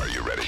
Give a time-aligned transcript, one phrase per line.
[0.00, 0.42] Are you ready?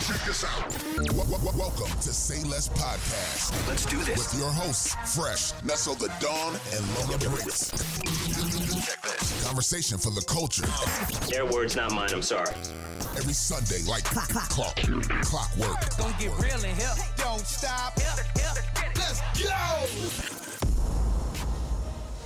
[0.00, 0.68] Check this out.
[0.96, 3.52] W- w- w- welcome to Say Less Podcast.
[3.68, 4.32] Let's do this.
[4.32, 7.70] With your hosts, Fresh, Nestle the Dawn, and Lona Briggs.
[9.44, 10.66] Conversation for the culture.
[11.30, 12.08] Their words, not mine.
[12.12, 12.52] I'm sorry.
[13.16, 14.74] Every Sunday, like clock, clock,
[15.22, 15.96] clockwork.
[15.96, 16.90] Gonna get real in here.
[17.16, 17.96] Don't stop.
[18.96, 19.20] Let's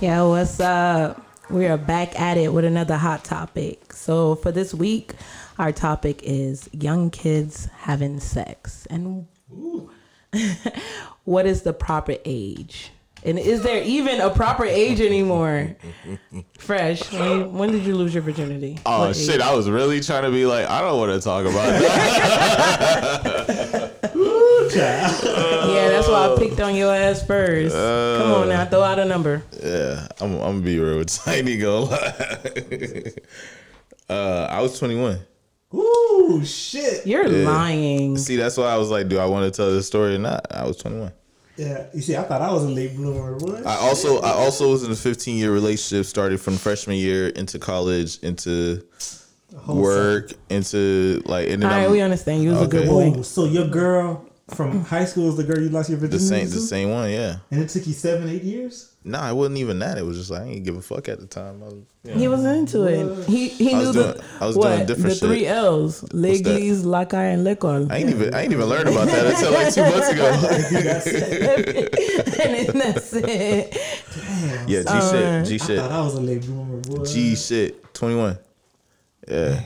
[0.01, 0.05] go.
[0.05, 1.23] Yo, what's up?
[1.51, 3.93] We are back at it with another hot topic.
[3.93, 5.13] So, for this week,
[5.59, 8.87] our topic is young kids having sex.
[8.89, 9.27] And
[11.25, 12.91] what is the proper age?
[13.25, 15.75] And is there even a proper age anymore?
[16.57, 18.79] Fresh, when, when did you lose your virginity?
[18.85, 19.35] Oh What shit!
[19.35, 19.41] age?
[19.41, 22.79] I was really trying to be like, I don't want to talk about that.
[24.71, 27.75] Yeah, that's why I picked on your ass first.
[27.75, 29.41] Come on now, throw out a number.
[29.63, 31.57] yeah, I'm, I'm gonna be real with Tiny.
[31.61, 31.95] Gonna
[34.09, 35.19] uh, I was 21.
[35.73, 37.05] Ooh, shit.
[37.05, 38.17] You're lying.
[38.17, 40.45] See, that's why I was like, do I want to tell this story or not?
[40.51, 41.11] I was 21.
[41.57, 43.35] Yeah, you see, I thought I was a late bloomer.
[43.35, 43.65] What?
[43.67, 47.59] I also, I also was in a 15 year relationship, started from freshman year into
[47.59, 48.81] college, into
[49.57, 52.43] Whole work, into like, and then All right, I'm- we understand.
[52.43, 53.13] You was a good boy.
[53.17, 56.23] Oh, so your girl from high school is the girl you lost your virginity.
[56.23, 56.61] the virginity same, to?
[56.61, 57.37] the same one, yeah.
[57.51, 58.88] And it took you seven, eight years?
[59.05, 59.97] Nah, it wasn't even that.
[59.97, 61.63] It was just like I didn't give a fuck at the time.
[61.63, 62.15] I was, yeah.
[62.15, 63.25] He was into it.
[63.27, 65.29] He he I knew was the I was what doing different the shit.
[65.29, 66.11] three L's: that?
[66.11, 67.89] Leglis, Lakai, and Lekol.
[67.89, 70.25] I ain't even, I ain't even learned about that until like two months ago.
[72.43, 73.73] and then that's it.
[74.67, 77.05] Yeah, G shit, G shit, I thought I was a late bloomer, boy.
[77.05, 77.93] G shit.
[77.93, 78.37] Twenty one.
[79.29, 79.61] Yeah,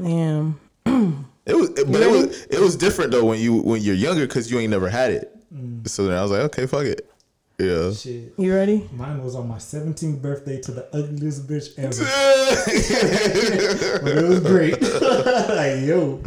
[0.00, 0.60] Damn.
[0.86, 4.26] it was, it, but it was it was different though when you when you're younger
[4.28, 5.32] because you ain't never had it.
[5.52, 5.88] Mm.
[5.88, 7.10] So then I was like, okay, fuck it.
[7.58, 7.92] Yeah.
[7.92, 8.34] Shit.
[8.36, 8.86] You ready?
[8.92, 11.88] Mine was on my 17th birthday to the ugliest bitch ever.
[14.02, 14.80] but it was great.
[14.82, 16.20] like, yo.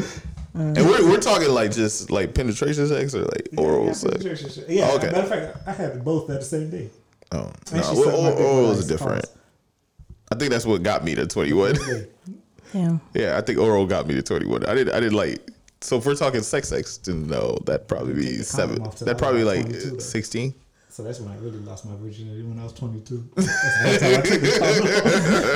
[0.56, 4.60] and we're we're talking like just like penetration sex or like oral yeah, sex.
[4.68, 5.08] Yeah, Oh, okay.
[5.12, 6.89] matter of fact, I had both at the same day.
[7.32, 9.23] Oh no, she sucked my oral, dick oral is different.
[9.26, 9.36] Pause.
[10.32, 11.78] I think that's what got me to twenty one.
[11.80, 12.08] Okay.
[12.73, 13.00] Damn.
[13.14, 14.66] yeah, I think oral got me to twenty one.
[14.66, 15.48] I did I did like.
[15.82, 18.78] So if we're talking sex, sex, then no, that'd probably be seven.
[18.78, 20.56] condom off till That'd probably like like sixteen.
[20.99, 23.30] So that's when I really lost my virginity when I was 22.
[23.36, 25.05] That's the time I took the condom off.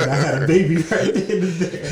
[0.00, 1.84] And I had a baby right then and there.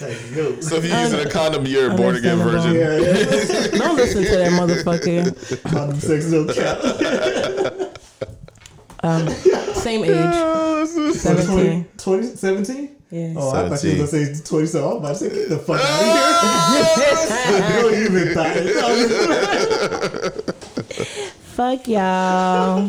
[0.00, 0.60] Like, yo.
[0.60, 2.74] So if you're using a condom, you're a born again virgin.
[2.74, 3.68] yeah, yeah.
[3.78, 5.70] Don't listen to that motherfucker.
[5.70, 6.82] Condom sex no cap.
[9.04, 9.28] Um,
[9.74, 10.34] same age.
[11.14, 11.86] 17.
[11.96, 12.96] 20, 17?
[13.12, 13.34] Yeah.
[13.36, 13.90] Oh, I thought you 17.
[13.90, 16.02] were going to say 20, so I'm about to say, get the fuck out
[17.62, 18.10] of here.
[18.10, 18.56] Don't even thought
[21.60, 22.88] Fuck y'all.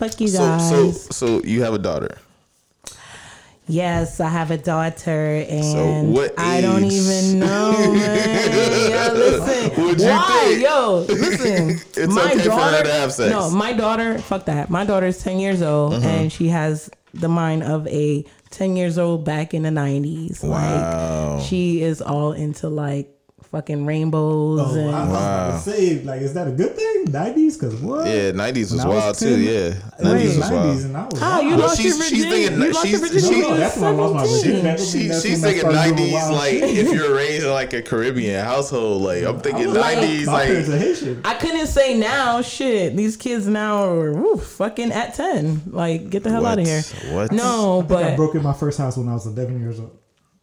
[0.00, 0.68] Fuck you So, guys.
[0.68, 2.18] so, so you have a daughter.
[3.68, 8.90] yes, I have a daughter, and what I don't even know, man.
[8.90, 9.70] Yo, listen.
[10.04, 10.44] Why?
[10.48, 10.62] think?
[10.64, 11.70] Yo, listen.
[11.96, 13.30] It's okay for her to have sex.
[13.30, 14.18] No, my daughter.
[14.18, 14.68] Fuck that.
[14.68, 16.04] My daughter is ten years old, Mm-hmm.
[16.08, 20.42] and she has the mind of a ten years old back in the nineties.
[20.42, 21.36] Wow.
[21.36, 23.13] Like she is all into like
[23.54, 24.90] fucking rainbows Oh, and.
[24.96, 27.04] I was about to say, like, is that a good thing?
[27.06, 27.54] 90s?
[27.54, 28.04] Because what?
[28.08, 29.40] Yeah, nineties was When I was wild 10, too.
[29.40, 30.78] Yeah, Wait, nineties was 90s wild.
[30.80, 31.60] and I was How you wild.
[31.60, 32.30] Lost she's- your virginity?
[32.30, 34.50] thinking- you lost your she's- virginity No, that's when I lost my 17.
[34.62, 35.08] virginity.
[35.08, 39.02] That's She, she's thinking nineties like if you're raised in like a Caribbean household.
[39.02, 40.68] Like I'm thinking like- nineties My parents
[41.04, 42.42] are like I couldn't say now.
[42.42, 45.62] Shit, these kids now are woo, fucking at ten.
[45.70, 46.82] Like, get the hell out of here.
[47.12, 47.30] What?
[47.30, 49.96] No, but I but broke in my first house when I was 11 years old.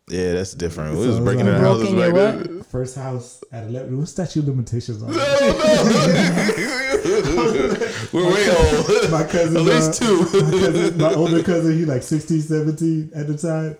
[0.07, 0.91] Yeah, that's different.
[0.91, 2.63] We So was it was breaking like in houses back your then.
[2.63, 3.97] First house at 11.
[3.97, 5.17] What's statute of limitations on that?
[8.13, 9.11] We're way old.
[9.11, 10.17] My cousin, At least uh, two.
[10.19, 13.77] my, cousin, my older cousin, he like 16, 17 at the time.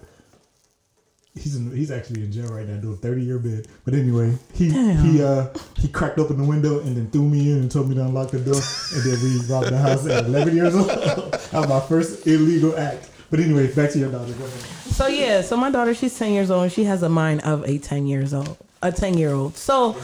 [1.34, 3.68] He's in, he's actually in jail right now doing 30 year bid.
[3.86, 7.60] But anyway, he he uh he cracked open the window and then threw me in
[7.60, 8.56] and told me to unlock the door.
[8.94, 10.88] And then we robbed the house at 11 years old.
[10.90, 13.10] that was my first illegal act.
[13.32, 14.34] But anyway, back to your daughter.
[14.34, 14.60] Go ahead.
[14.62, 15.42] so yeah.
[15.42, 18.06] So my daughter, she's ten years old, and she has a mind of a ten
[18.06, 19.56] years old, a ten year old.
[19.58, 19.96] So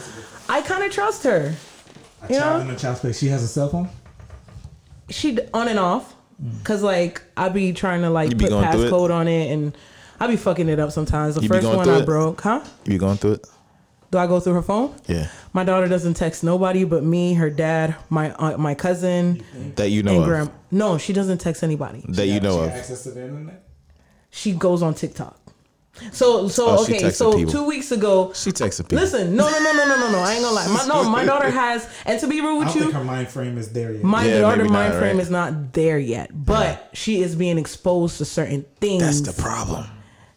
[0.48, 1.54] I kind of trust her.
[2.22, 2.70] A You child know?
[2.70, 3.18] in a child's place.
[3.18, 3.88] She has a cell phone.
[5.10, 6.64] She on and off, mm.
[6.64, 8.90] cause like I be trying to like You be put going through it?
[8.92, 9.76] passcode on it, and
[10.20, 11.34] I be fucking it up sometimes.
[11.36, 12.06] The You be first going one through I it?
[12.06, 12.64] broke, huh?
[12.86, 13.46] You going through it?
[14.10, 14.94] Do I go through her phone?
[15.06, 19.44] Yeah, My daughter doesn't text nobody but me, her dad, my aunt, my cousin,
[19.76, 20.26] that you know and of.
[20.26, 20.50] grand.
[20.70, 22.02] No, she doesn't text anybody.
[22.08, 22.70] That you know She of.
[22.70, 23.64] access to the internet.
[24.30, 25.38] She goes on TikTok.
[26.12, 27.52] So so Oh, she okay, texting so people.
[27.52, 28.32] two weeks ago.
[28.32, 28.98] She texted people.
[28.98, 30.18] Listen, no no no no no no no.
[30.20, 30.68] I ain't gonna lie.
[30.68, 33.04] My, no, my daughter has, and to be real I with don't you, think her
[33.04, 34.04] mind frame is there yet.
[34.04, 35.22] my Yeah, daughter maybe mind not, frame right?
[35.22, 39.20] is not there yet, but she is being exposed to certain things.
[39.22, 39.86] That's the problem.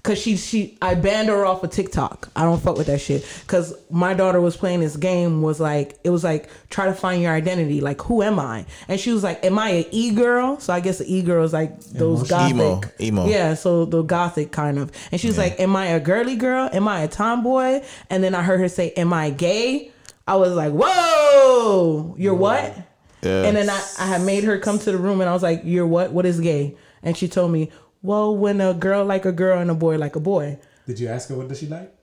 [0.03, 2.31] Cause she she I banned her off of TikTok.
[2.36, 3.24] I don't fuck with that shit.
[3.45, 7.21] Cause my daughter was playing this game was like it was like try to find
[7.21, 7.81] your identity.
[7.81, 8.65] Like who am I?
[8.88, 10.59] And she was like, Am I an e girl?
[10.59, 13.27] So I guess the e girl is like those gothic Emo, emo.
[13.27, 14.92] Yeah, so the gothic kind of.
[15.12, 16.68] And she was like, Am I a girly girl?
[16.74, 17.83] Am I a tomboy?
[18.09, 19.92] And then I heard her say, Am I gay?
[20.27, 22.75] I was like, Whoa, you're what?
[23.21, 23.44] Yeah.
[23.44, 25.62] And then I, I had made her come to the room and I was like,
[25.63, 26.12] You're what?
[26.12, 26.75] What is gay?
[27.03, 27.71] And she told me,
[28.01, 30.59] Well, when a girl like a girl and a boy like a boy.
[30.88, 31.94] Did you ask her what does she like?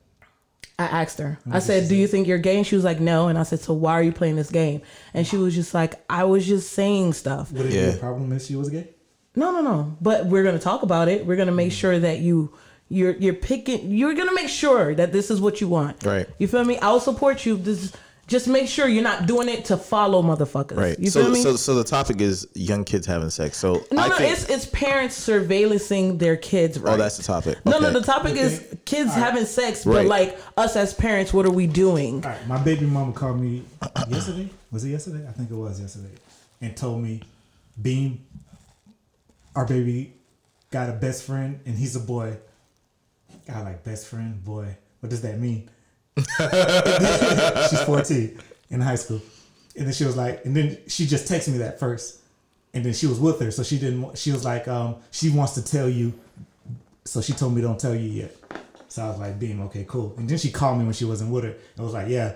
[0.81, 1.39] I asked her.
[1.51, 2.57] I said, Do you think you're gay?
[2.57, 3.27] And she was like, No.
[3.27, 4.83] And I said, So why are you playing this game?
[5.13, 7.51] And she was just like, I was just saying stuff.
[7.51, 7.91] Would it Yeah.
[7.91, 8.89] be a problem if she was gay?
[9.35, 9.97] No, no, no.
[10.01, 11.27] But we're gonna talk about it.
[11.27, 11.79] We're gonna make mm-hmm.
[11.79, 12.53] sure that you
[12.89, 16.05] you're you're picking you're gonna make sure that this is what you want.
[16.05, 16.29] Right.
[16.39, 16.79] You feel me?
[16.79, 17.57] I'll support you.
[17.57, 17.93] This
[18.29, 20.77] just make sure you're not doing it to follow motherfuckers.
[20.77, 20.99] Right.
[20.99, 21.43] You so, feel me?
[21.43, 23.57] so, so the topic is young kids having sex.
[23.57, 24.33] So no, I no, think.
[24.33, 26.77] it's it's parents surveillancing their kids.
[26.79, 26.95] Oh, right?
[26.95, 27.59] oh, that's the topic.
[27.65, 29.25] No, no, the topic is kids All right.
[29.25, 30.07] having sex, but Right.
[30.07, 32.23] like us as parents, what are we doing?
[32.25, 33.65] All right, my baby mama called me
[34.09, 34.51] yesterday.
[34.71, 35.27] Was it yesterday?
[35.27, 36.15] I think it was yesterday,
[36.61, 37.23] and told me,
[37.81, 38.25] "Beam,
[39.57, 40.13] our baby
[40.71, 42.37] got a best friend, and he's a boy."
[43.51, 44.77] I like best friend, boy.
[45.01, 45.71] What does that mean?
[47.71, 48.39] She's fourteen
[48.71, 49.21] in high school,
[49.77, 52.21] and then she was like, and then she just texted me that first,
[52.75, 54.17] and then she was with her, so she didn't.
[54.19, 56.13] She was like, um, she wants to tell you,
[57.05, 58.37] so she told me don't tell you yet.
[58.89, 60.15] So I was like, Beam, okay, cool.
[60.17, 61.51] And then she called me when she wasn't with her.
[61.77, 62.33] and was like, yeah,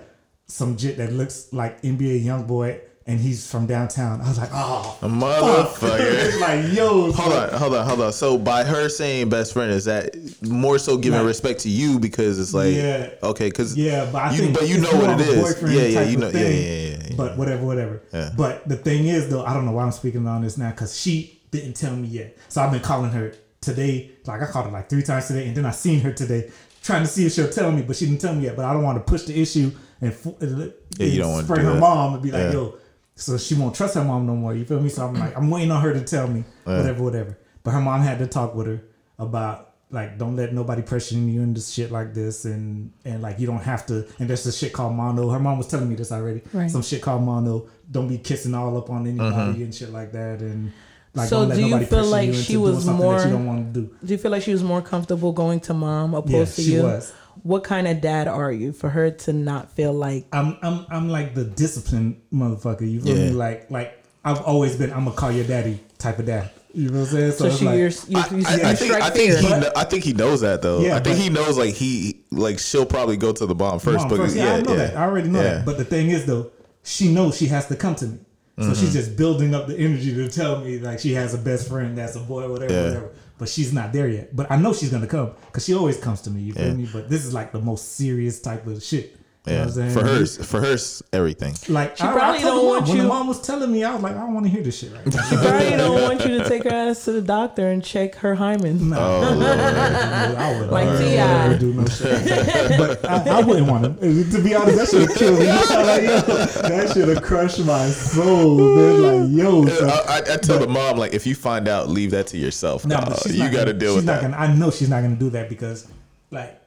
[0.47, 4.21] some jit that looks like NBA YoungBoy, and he's from downtown.
[4.21, 6.39] I was like, oh, A motherfucker.
[6.41, 8.13] like, yo, Hold on, hold on, hold on.
[8.13, 11.99] So by her saying best friend, is that more so giving Like- respect to you
[11.99, 13.09] because it's like Yeah.
[13.23, 16.01] okay, because Yeah, but I you, think but you know what it boyfriend Yeah, yeah,
[16.03, 16.63] you know, yeah, thing.
[16.63, 17.15] yeah, yeah, yeah.
[17.15, 18.01] But whatever, whatever.
[18.13, 18.29] Yeah.
[18.35, 20.97] But the thing is, though, I don't know why I'm speaking on this now because
[20.97, 22.37] she didn't tell me yet.
[22.49, 24.11] So I've been calling her today.
[24.25, 26.49] Like I called her like three times today, and then I seen her today,
[26.81, 28.55] trying to see if she'll tell me, but she didn't tell me yet.
[28.55, 29.71] But I don't want to push the issue
[30.01, 31.79] and, f- and Yeah, you don't wanna spray her that.
[31.79, 32.51] mom and be like, Yeah.
[32.53, 32.75] yo.
[33.15, 34.55] So she won't trust her mom no more.
[34.55, 34.89] You feel me?
[34.89, 37.37] So I'm like, I'm waiting on her to tell me whatever, whatever.
[37.63, 38.81] But her mom had to talk with her
[39.19, 43.45] about like don't let nobody pressure you into shit like this and and like you
[43.45, 46.11] don't have to and there's this shit called mono her mom was telling me this
[46.11, 46.69] already Right.
[46.69, 49.51] some shit called mono don't be kissing all up on anybody uh-huh.
[49.51, 50.71] and shit like that and
[51.15, 53.45] like So don't let do you feel like you she was more- that you don't
[53.45, 56.33] want to do Do you feel like she was more comfortable going to mom opposed
[56.33, 56.83] Yeah, to she you?
[56.83, 57.13] was.
[57.43, 61.09] What kind of dad are you for her to not feel like I'm I'm I'm
[61.09, 63.25] like the disciplined motherfucker you feel Yeah.
[63.25, 66.89] me like like I've always been I'm gonna call your daddy type of dad you
[66.89, 68.75] know what I'm saying so it's she like- you're, you, I, you, I- you I
[68.75, 70.79] think I think he kno- I think he knows that though.
[70.79, 73.77] Yeah, I think but- he knows like he like she'll probably go to the bomb
[73.79, 73.99] first.
[73.99, 74.35] Mom but first.
[74.35, 74.95] Yeah, I know that.
[74.97, 75.53] I already know Yeah.
[75.55, 75.65] that.
[75.65, 76.49] But the thing is, though,
[76.83, 78.17] she knows she has to come to me.
[78.57, 78.73] So Mm-hmm.
[78.73, 81.97] she's just building up the energy to tell me like she has a best friend
[81.97, 82.83] that's a boy, whatever, Yeah.
[82.87, 83.11] whatever.
[83.39, 84.35] But she's not there yet.
[84.35, 86.41] But I know she's gonna come because she always comes to me.
[86.41, 86.87] You feel me?
[86.91, 89.15] But this is like the most serious type of shit.
[89.45, 89.65] You know yeah.
[89.65, 89.91] what I'm saying?
[89.91, 91.53] For hers, for hers, everything.
[91.67, 93.41] like She I, probably I told don't the mom, want when you- the mom was
[93.41, 95.21] telling me, I was like, I don't want to hear this shit right now.
[95.23, 98.35] She probably don't want you to take her ass to the doctor and check her
[98.35, 98.89] hymen.
[98.91, 99.41] No, Oh,
[100.37, 101.57] I would Like T.I.
[101.57, 102.77] do no shit.
[102.77, 104.23] But I, I wouldn't want to.
[104.31, 105.47] To be honest, that should have killed me.
[105.47, 106.21] like, yo,
[106.69, 108.57] that should have crushed my soul.
[108.77, 109.33] Man.
[109.33, 112.11] Like, yo, so, I, I, I tell the mom like if you find out, leave
[112.11, 112.85] that to yourself.
[112.85, 113.09] no, dog.
[113.09, 114.31] but she's you got to gonna- deal she's with not that.
[114.31, 115.85] Gonna, I know she's not gonna do that because,
[116.31, 116.61] like,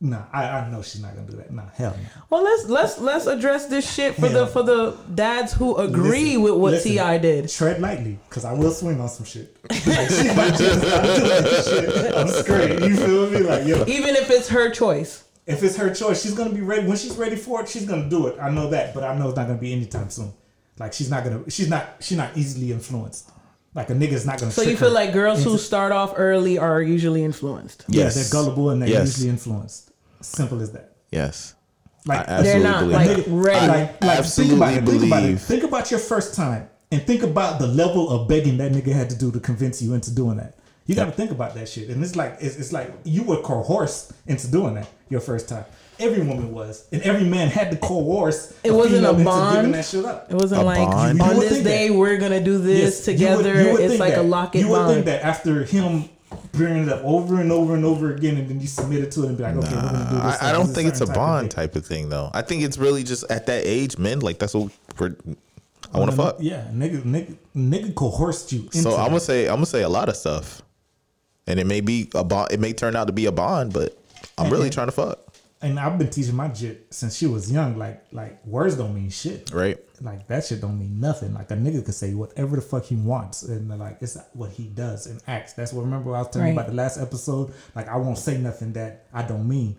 [0.00, 1.52] no, I, I know she's not gonna do that.
[1.52, 2.22] Nah, hell no.
[2.30, 6.42] Well, let's let's let's address this shit for the for the dads who agree Listen,
[6.42, 7.18] with what listen, T.I.
[7.18, 7.48] did.
[7.48, 9.56] Tread lightly, cause I will swing on some shit.
[9.70, 12.14] Like, she might just stop doing this shit.
[12.14, 12.80] I'm straight.
[12.88, 13.38] You feel me?
[13.40, 15.24] Like, yo, Even if it's her choice.
[15.46, 16.86] if it's her choice, she's gonna be ready.
[16.86, 18.38] When she's ready for it, she's gonna do it.
[18.40, 20.32] I know that, but I know it's not gonna be anytime soon.
[20.78, 23.30] Like she's not gonna, she's not, she's not easily influenced.
[23.74, 24.52] Like a nigga's not gonna.
[24.52, 27.84] So you feel like girls who start off early are usually influenced.
[27.88, 28.14] yeah, Yes.
[28.14, 29.08] they're gullible and they're Yes.
[29.08, 29.87] easily influenced.
[30.20, 30.92] Simple as that.
[31.10, 31.54] Yes,
[32.06, 33.24] Like I They're absolutely not like that.
[33.28, 33.66] ready.
[33.66, 34.86] like, like absolutely think about it.
[34.86, 35.22] Think about it.
[35.22, 38.92] believe- Think about your first time and think about the level of begging that nigga
[38.92, 40.54] had to do to convince you into doing that.
[40.86, 41.90] You got to think about that shit.
[41.90, 45.64] And it's like it's, it's like you were coerced into doing that your first time.
[46.00, 48.54] Every woman was, and every man had to coerce.
[48.64, 49.74] It wasn't a bond?
[49.74, 50.30] That shit up.
[50.30, 51.20] It wasn't A like bond?
[51.20, 51.94] On this day that.
[51.94, 53.62] we're gonna do this Yes, you would- together.
[53.62, 54.22] you would it's think like a that.
[54.22, 54.92] locket You would bond.
[54.94, 56.08] think that after him
[56.52, 59.24] bringing it up over and over and over again, and then you submit it to
[59.24, 60.42] it and be like, okay, we're gonna do this.
[60.42, 61.56] I, I don't think it's a type of bond thing.
[61.56, 62.30] type of thing though.
[62.34, 65.16] I think it's really just at that age, men like that's what we're.
[65.92, 66.36] I want to fuck.
[66.38, 68.62] Yeah, nigga, nigga, nigga coerced you.
[68.64, 70.60] Into So I'm gonna say I'm gonna say a lot of stuff,
[71.46, 72.52] and it may be a bond.
[72.52, 73.96] It may turn out to be a bond, but
[74.36, 75.27] I'm really trying to fuck.
[75.60, 77.76] And I've been teaching my jit since she was young.
[77.76, 79.50] Like like words don't mean shit.
[79.52, 79.78] Right.
[80.00, 81.34] Like that shit don't mean nothing.
[81.34, 84.64] Like a nigga can say whatever the fuck he wants, and like it's what he
[84.64, 85.54] does and acts.
[85.54, 87.52] That's what remember I was telling you about the last episode.
[87.74, 89.76] Like I won't say nothing that I don't mean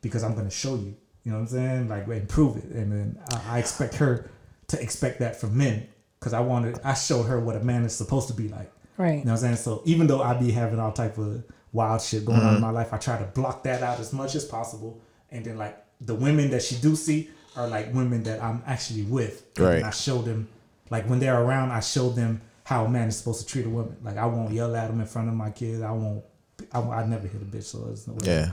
[0.00, 0.96] because I'm gonna show you.
[1.24, 1.88] You know what I'm saying?
[1.88, 2.64] Like and prove it.
[2.64, 4.30] And then I, I expect her
[4.68, 5.86] to expect that from men
[6.18, 8.72] because I wanted I showed her what a man is supposed to be like.
[8.96, 9.18] Right.
[9.18, 9.56] You know what I'm saying?
[9.56, 12.56] So even though I be having all type of wild shit going on mm-hmm.
[12.56, 15.00] in my life, I try to block that out as much as possible.
[15.30, 19.02] And then like the women that she do see are like women that I'm actually
[19.02, 19.44] with.
[19.56, 19.82] And Right.
[19.82, 20.48] I show them
[20.90, 23.70] like when they're around, I show them how a man is supposed to treat a
[23.70, 23.96] woman.
[24.02, 25.82] Like I won't yell at them in front of my kids.
[25.82, 26.24] I won't.
[26.72, 28.14] I, I never hit a bitch, so it's no.
[28.14, 28.20] Way.
[28.24, 28.50] Yeah.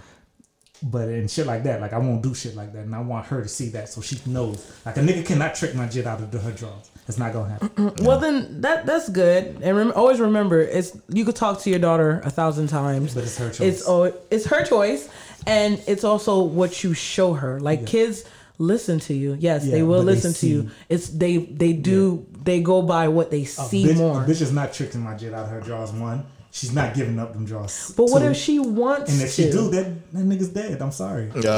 [0.84, 3.26] But and shit like that, like I won't do shit like that, and I want
[3.28, 4.64] her to see that so she knows.
[4.86, 6.92] Like a nigga cannot trick my jit out of her drawers.
[7.08, 7.94] It's not gonna happen.
[8.06, 9.58] Well, then that that's good.
[9.64, 13.24] And rem- always remember, it's you could talk to your daughter a thousand times, But
[13.24, 13.60] it's her choice.
[13.62, 15.10] It's oh, it's her choice,
[15.48, 17.60] and it's also what you show her.
[17.60, 18.24] Like kids
[18.60, 19.38] listen to you.
[19.40, 20.72] Yes, Yeah, they will but they listen to you.
[20.90, 24.24] It's they they do they go by what they A see bitch, more.
[24.24, 25.92] Bitch is not tricking my jit out of her drawers.
[25.92, 26.26] One,
[26.58, 27.94] she's not giving up them drawers.
[27.96, 29.44] but what if she wants And if to?
[29.44, 30.82] she do, that that nigga's dead.
[30.82, 31.30] I'm sorry.
[31.36, 31.52] He's Uh,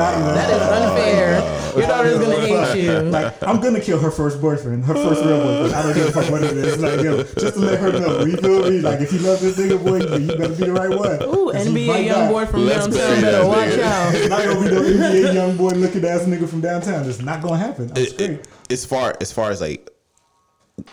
[0.00, 0.34] out of there.
[0.34, 1.78] that is unfair.
[1.78, 2.92] your daughter's gonna hate you.
[3.10, 5.74] Like I'm gonna kill her first boyfriend, her first real boyfriend.
[5.74, 6.78] I don't give a fuck what it is.
[6.80, 8.24] Like yo, just to let her know.
[8.24, 8.80] You feel me?
[8.80, 11.22] Like if you love this nigga, boy, you better be the right one.
[11.22, 12.30] Ooh, he NBA might young die.
[12.32, 13.82] boy from Let's downtown better watch nigga.
[13.82, 14.14] out.
[14.14, 17.08] It's not gonna be no NBA YoungBoy looking ass nigga from downtown.
[17.08, 17.90] It's not gonna happen.
[17.94, 19.88] I'm it, it, as far as far as like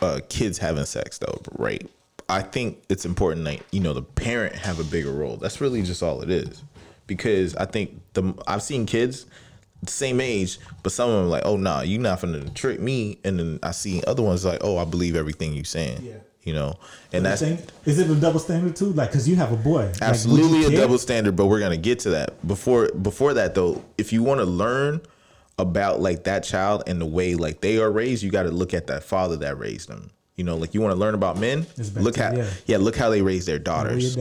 [0.01, 1.89] uh, kids having sex though, right?
[2.29, 5.37] I think it's important that you know the parent have a bigger role.
[5.37, 6.63] That's really just all it is,
[7.07, 9.25] because I think the I've seen kids
[9.81, 13.19] the same age, but some of them like, oh nah, you're not gonna trick me,
[13.23, 15.99] and then I see other ones like, oh, I believe everything you're saying.
[16.01, 16.15] Yeah.
[16.43, 16.77] You know,
[17.13, 18.91] and that's think- is it a double standard too?
[18.91, 19.85] Like, cause you have a boy.
[19.85, 23.81] Like, absolutely a double standard but we're gonna get to that before before that though
[23.97, 25.01] if you want to learn
[25.57, 28.73] about like that child and the way like they are raised you got to look
[28.73, 31.65] at that father that raised them you know like you want to learn about men
[31.95, 32.49] look how yeah.
[32.65, 32.77] yeah.
[32.77, 34.17] look how they raise their daughters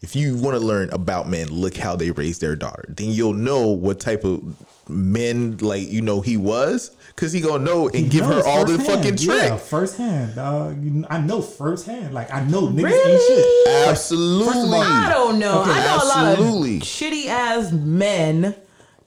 [0.00, 3.32] if you want to learn about men look how they raise their daughter then you'll
[3.34, 4.42] know what type of
[4.88, 8.76] men like you know he was because he gonna know and give her all the
[8.78, 9.02] firsthand.
[9.02, 10.38] fucking trick Yeah, firsthand.
[10.38, 10.72] Uh,
[11.08, 12.12] I know firsthand.
[12.14, 13.12] Like I know niggas Really?
[13.12, 13.22] ain't
[13.66, 13.88] shit.
[13.88, 15.60] absolutely I don't know.
[15.62, 16.44] Okay, I know a lot of
[16.82, 18.54] shitty ass men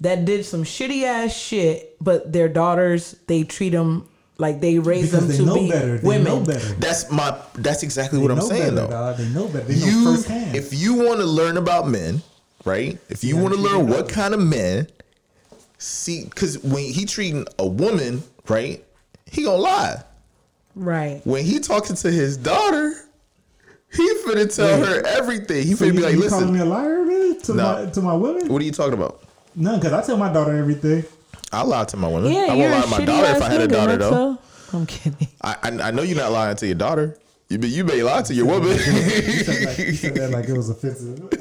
[0.02, 4.08] that did some shitty ass shit, but their daughters they treat them
[4.38, 5.98] like they raise Because them they to know be better.
[5.98, 6.24] They women.
[6.26, 6.74] know better.
[6.76, 9.18] that's my that's exactly They what i'm saying better, though dog.
[9.18, 9.66] They know better.
[9.66, 10.56] They know you firsthand.
[10.56, 12.22] if you want to learn about men,
[12.66, 12.98] right?
[13.10, 14.10] If you Yeah, want to learn what up.
[14.10, 14.88] kind of men,
[15.78, 18.84] see, because when he treating a woman, right,
[19.26, 20.04] he gonna lie.
[20.76, 21.22] Right.
[21.24, 22.94] When he talking to his daughter,
[23.94, 24.88] he finna tell Wait.
[24.88, 25.66] her everything.
[25.66, 27.40] He so finna you, be like, you calling listen, me a liar, man?
[27.44, 27.64] To No.
[27.86, 28.50] my to my women?
[28.50, 29.22] what are you talking about?
[29.56, 31.06] No, because I tell my daughter everything.
[31.56, 32.32] I lie to my women.
[32.32, 33.68] Yeah, I won't you're lie a to my shitty daughter ass if I had a
[33.68, 34.12] nigga, daughter though.
[34.32, 34.42] Maxwell.
[34.74, 35.28] I'm kidding.
[35.42, 37.18] I, I I know you're not lying to your daughter.
[37.48, 38.70] You be, you may lie to your woman.
[38.72, 41.20] You said, like, you said that like it was offensive.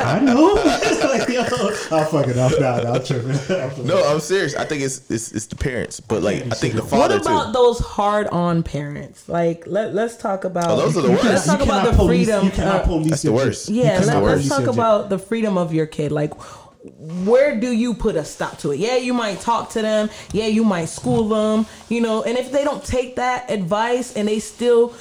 [0.00, 0.54] I know.
[1.08, 2.76] like, yo, I'll fuck it off now.
[2.90, 3.84] I'll trip it.
[3.84, 4.54] no, I'm serious.
[4.56, 7.16] I think it's it's, it's the parents, but like I think the father.
[7.16, 7.52] What about too.
[7.52, 9.28] those hard on parents?
[9.28, 11.24] Like let let's talk about Oh, those are the worst.
[11.24, 12.44] Let's talk about cannot the police- freedom.
[12.46, 13.68] You cannot police That's the worst.
[13.68, 16.12] Yeah, You let, cannot let's talk about the freedom of your kid.
[16.12, 16.32] Like,
[16.96, 18.78] where do you put a stop to it?
[18.78, 20.10] Yeah, you might talk to them.
[20.32, 21.66] Yeah, you might school them.
[21.88, 24.94] You know, and if they don't take that advice and they still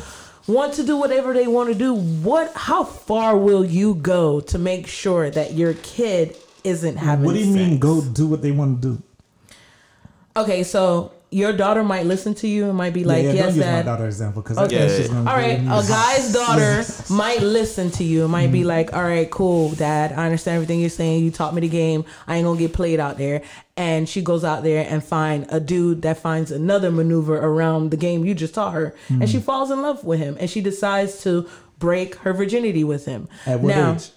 [0.47, 2.53] want to do whatever they want to do, what?
[2.55, 7.25] How far will you go to make sure that your kid isn't having?
[7.25, 7.79] What do you mean?
[7.79, 9.03] Go do what they want to do.
[10.35, 13.45] Okay, so your daughter might listen to you and might be like, yeah, yeah, "Yes,
[13.47, 14.77] don't use my daughter example because Okay.
[14.77, 18.53] that's just gonna All right, a guy's daughter might listen to you, and might Mm-hmm.
[18.53, 20.13] be like, "All right, cool, dad.
[20.13, 21.23] I understand everything you're saying.
[21.25, 22.05] You taught me the game.
[22.27, 23.41] I ain't gonna get played out there."
[23.75, 27.97] And she goes out there and find a dude that finds another maneuver around the
[27.97, 29.25] game you just taught her, and Mm-hmm.
[29.31, 31.45] she falls in love with him, and she decides to
[31.77, 33.27] break her virginity with him.
[33.45, 34.09] At what now, age?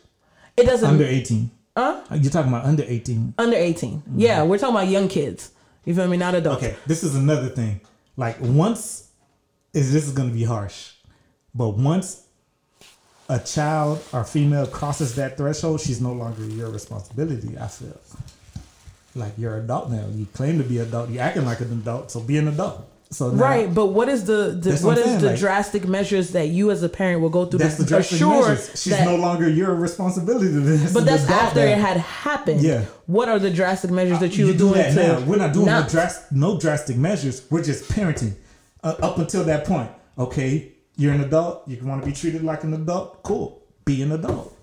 [0.57, 1.51] it doesn't Under eighteen.
[1.77, 2.01] Huh?
[2.13, 3.35] You're talking about under eighteen.
[3.37, 4.03] Under 18.
[4.17, 5.51] Yeah, we're talking about young kids.
[5.85, 6.17] You feel me?
[6.17, 6.63] Not adults.
[6.63, 7.81] Okay, this is another thing.
[8.17, 9.11] Like once
[9.73, 10.93] is this is gonna be harsh,
[11.55, 12.27] but once
[13.29, 17.57] a child or female crosses that threshold, she's no longer your responsibility.
[17.57, 17.99] I feel
[19.15, 20.07] like you're adult now.
[20.13, 21.11] You claim to be adult.
[21.11, 22.87] You acting like an adult, so be an adult.
[23.13, 26.31] So now, Right, but what is the, the what what saying, the like- drastic measures
[26.31, 28.71] that you as a parent will go through that's to the drastic assure measures.
[28.81, 29.05] She's that?
[29.05, 30.47] no longer your responsibility.
[30.47, 31.73] That's but that's after now.
[31.73, 32.61] it had happened.
[32.63, 32.85] Yeah.
[33.07, 35.27] What are the drastic measures that you, you were do doing that now.
[35.27, 37.45] We're not doing no, not- dras- no drastic measures.
[37.51, 38.35] We're just parenting
[38.85, 39.91] uh, up until that point.
[40.17, 41.67] Okay, you're an adult.
[41.67, 43.25] You want to be treated like an adult.
[43.25, 43.61] Cool.
[43.85, 44.57] Be an adult.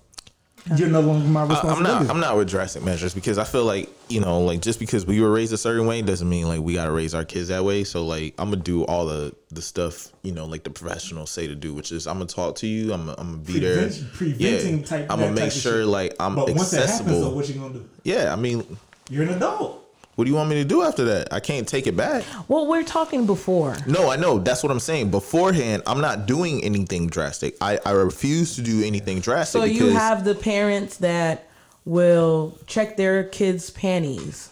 [0.76, 2.10] You're no longer my I'm not.
[2.10, 5.22] I'm not with drastic measures because I feel like you know, like just because we
[5.22, 7.84] were raised a certain way doesn't mean like we gotta raise our kids that way.
[7.84, 11.48] So like, I'm gonna do all the the stuff you know, like the professionals say
[11.48, 12.94] to do, which is I'm gonna talk to you.
[12.94, 13.84] I'm gonna, I'm gonna be there.
[13.88, 17.10] Prevent- preventing type- I'm gonna make sure like I'm but once that accessible.
[17.12, 17.90] happens, though, what you gonna do?
[18.04, 18.78] yeah, I mean,
[19.10, 19.87] You're an adult.
[20.18, 21.32] What do you want me to do after that?
[21.32, 22.24] I can't take it back.
[22.48, 23.78] Well, we're talking before.
[23.86, 24.40] No, I know.
[24.40, 25.12] That's what I'm saying.
[25.12, 27.56] Beforehand, I'm not doing anything drastic.
[27.62, 29.60] I, I refuse to do anything drastic.
[29.62, 31.48] So you have the parents that
[31.86, 34.50] will check their kids' panties.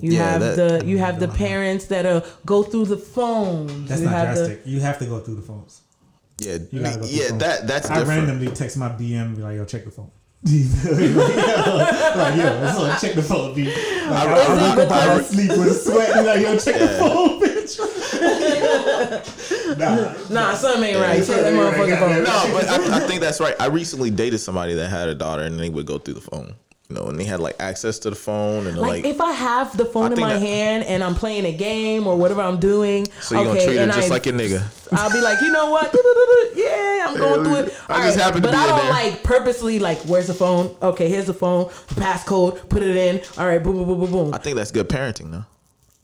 [0.00, 3.88] You Yeah, have that- the you have the parents that uh, go through the phones.
[3.88, 4.66] That's you not have the- drastic.
[4.66, 5.82] you have to go through the phones.
[6.38, 7.24] yeah, You gotta go yeah.
[7.24, 7.38] the phone.
[7.38, 8.26] That that's I different.
[8.26, 10.10] randomly text my DM and be like, "Yo, check the phone."
[10.44, 13.64] Like, yo, so check the phone, B.
[13.64, 14.48] Like, I, I, Is
[14.78, 16.16] it up out of sleep with a sweat.
[16.16, 17.78] and Like, yo, check the phone, bitch.
[19.78, 21.16] nah, Nah, something ain't right.
[21.18, 22.24] Check that Something ain't right, motherfucking phone.
[22.24, 23.54] No, but I, I think that's right.
[23.58, 26.54] I recently dated somebody that had a daughter, and they would go through the phone.
[26.90, 29.32] You know, and they had like access to the phone, and Like, like, if I
[29.32, 32.42] have the phone I in my that- hand and I'm playing a game or whatever
[32.42, 34.62] I'm doing, so you okay, gonna treat her just I, like a nigga.
[34.92, 35.94] I'll be like, you know what?
[36.54, 37.80] yeah, I'm going through it.
[37.88, 38.90] I just happened to but be I don't there.
[38.90, 40.76] like purposely like, where's the phone?
[40.82, 41.66] Okay, here's the phone.
[41.96, 42.68] Passcode.
[42.68, 43.22] Put it in.
[43.38, 44.34] All right, boom, boom, boom, boom, boom.
[44.34, 45.46] I think that's good parenting, though.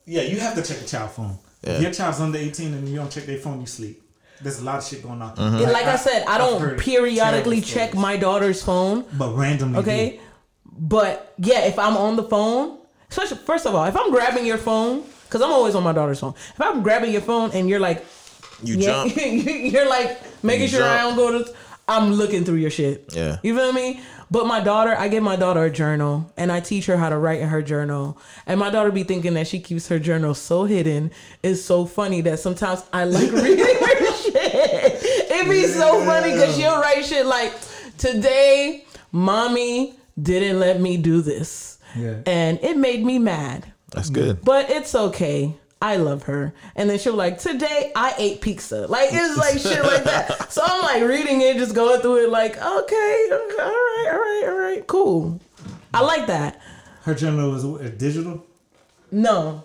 [0.06, 1.36] Yeah, you have to check the child phone.
[1.62, 1.72] Yeah.
[1.74, 4.02] If your child's under 18 and you don't check their phone, you sleep.
[4.40, 5.36] There's a lot of shit going on.
[5.36, 5.56] Mm-hmm.
[5.56, 9.04] And like I said, I don't periodically check my daughter's phone.
[9.18, 10.20] But randomly, Okay, do.
[10.78, 12.78] But yeah, if I'm on the phone,
[13.10, 16.18] especially first of all, if I'm grabbing your phone, because I'm always on my daughter's
[16.18, 16.34] phone.
[16.34, 18.04] If I'm grabbing your phone and you're like,
[18.64, 19.16] You yeah, jump.
[19.16, 21.54] you're like making You sure I don't go to.
[21.86, 23.12] I'm looking through your shit.
[23.14, 23.38] Yeah.
[23.42, 24.00] You feel me?
[24.30, 27.16] But my daughter, I give my daughter a journal and I teach her how to
[27.16, 28.18] write in her journal.
[28.46, 31.10] And my daughter be thinking that she keeps her journal so hidden.
[31.42, 34.34] It's so funny that sometimes I like reading her shit.
[34.34, 37.54] It be so funny because she'll write shit like,
[37.98, 41.78] today, mommy didn't let me do this.
[41.96, 42.20] Yeah.
[42.26, 43.72] And it made me mad.
[43.92, 44.44] That's good.
[44.44, 45.54] But it's okay.
[45.82, 46.52] I love her.
[46.76, 48.86] And then she'll like, today I ate pizza.
[48.86, 50.52] Like it's like shit like that.
[50.52, 54.18] So I'm like reading it, just going through it like, okay, okay, all right, all
[54.18, 55.40] right, all right, cool.
[55.94, 56.60] I like that.
[57.02, 58.44] her journal is uh, digital.
[59.10, 59.64] No.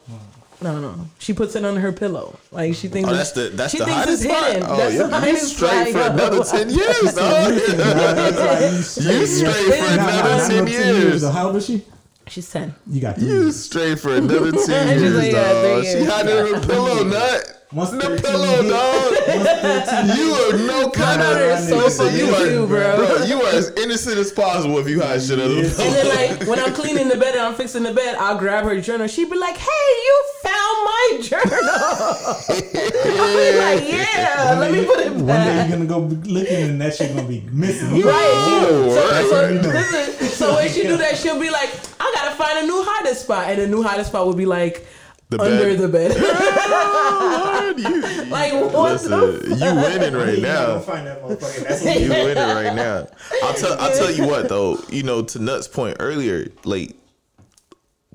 [0.61, 0.95] No, no.
[1.19, 2.37] She puts it under her pillow.
[2.51, 4.47] Like she thinks Oh, it's- that's the that's she the thinks hottest it's spot.
[4.53, 4.63] hidden.
[4.69, 7.53] Oh, That's you, the you straight for another ten years, dog.
[7.53, 11.23] You straight for another ten years.
[11.23, 11.83] How old is she?
[12.27, 12.73] She's 10.
[12.87, 15.83] You got three You straight for another ten years, like, yeah, dog.
[15.83, 16.09] three She years.
[16.11, 17.64] hiding in her pillow, nut.
[17.75, 20.17] Once The 13 pillow, hit- dog.
[20.17, 23.23] You are no kind of is so Listen, you fucking are, cute, bro.
[23.25, 25.75] You are as innocent as possible if you hide shit under the Yes.
[25.75, 25.87] pillow.
[25.87, 28.63] And then like when I'm cleaning the bed and I'm fixing the bed, I'll grab
[28.63, 29.07] her journal.
[29.07, 31.51] She'd be like, "Hey, you found my journal."
[33.19, 36.29] I'll be like, "Yeah, let me put it back." One day you're gonna go be
[36.31, 37.91] looking and that shit gonna be missing.
[37.91, 38.03] Right.
[38.05, 39.29] Oh, so, right.
[39.29, 42.67] so, what listen, so when she do that, she'll be like, "I gotta find a
[42.67, 44.87] new hiding spot," and the new hiding spot would be like
[45.29, 45.79] The under bed.
[45.79, 46.11] the bed.
[47.15, 49.55] Lord, you, like what listen, the?
[49.57, 50.79] you winning right now.
[50.79, 51.67] find that motherfucker.
[51.67, 53.07] That's You winning right now.
[53.43, 53.79] I'll tell.
[53.79, 54.77] I'll tell you what though.
[54.89, 56.95] You know, to Nuts' point earlier, like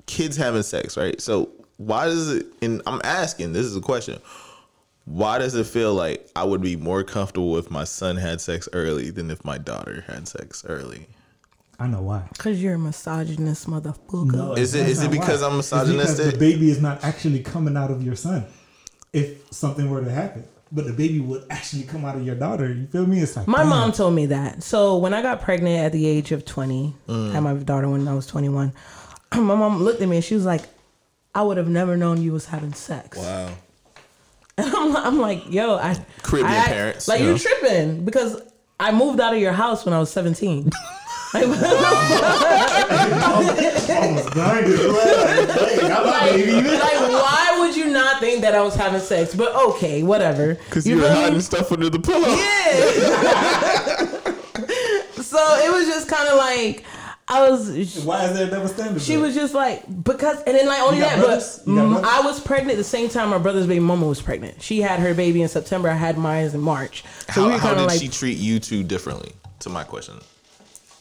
[0.05, 1.19] kids having sex, right?
[1.19, 2.45] So why does it?
[2.61, 3.53] And I'm asking.
[3.53, 4.19] This is a question.
[5.05, 8.69] Why does it feel like I would be more comfortable if my son had sex
[8.71, 11.07] early than if my daughter had sex early?
[11.81, 12.23] I know why.
[12.37, 14.31] Cause you're a misogynist motherfucker.
[14.33, 15.47] No, Is it- that's is it because why.
[15.49, 18.45] I'm It's because the baby is not actually coming out of your son.
[19.13, 22.71] If something were to happen, but the baby would actually come out of your daughter.
[22.71, 23.19] You feel me?
[23.19, 23.69] It's like My damn.
[23.69, 24.63] mom told me that.
[24.63, 27.29] So when I got pregnant at the age of 20, Mm.
[27.29, 28.71] I had my daughter when I was 21.
[29.33, 30.61] My mom looked at me and she was like,
[31.33, 33.17] I would have never known you was having sex.
[33.17, 33.49] Wow.
[34.57, 37.37] And I'm, I'm like, yo, I Caribbean I- parents, Like you you know.
[37.37, 38.41] tripping because
[38.79, 40.69] I moved out of your house when I was 17.
[41.33, 41.43] like,
[43.89, 44.79] Almost blinded.
[44.79, 49.33] Like, got like, like, why would you not think that I was having sex?
[49.35, 50.55] But okay, whatever.
[50.55, 52.27] Because you, were feel hiding stuff under the pillow.
[52.27, 52.35] Yeah.
[55.21, 56.83] so it was just kind of like
[57.31, 58.03] I was.
[58.03, 59.01] Why is there a double standard?
[59.01, 59.21] She though?
[59.21, 61.61] was just like because, and then like only that, brothers?
[61.65, 62.03] but You mm.
[62.03, 64.61] I was pregnant the same time my brother's baby mama was pregnant.
[64.61, 65.89] She had her baby in September.
[65.89, 67.05] I had mine in March.
[67.33, 69.31] So How, we how did like, she treat you two differently?
[69.59, 70.19] To my question.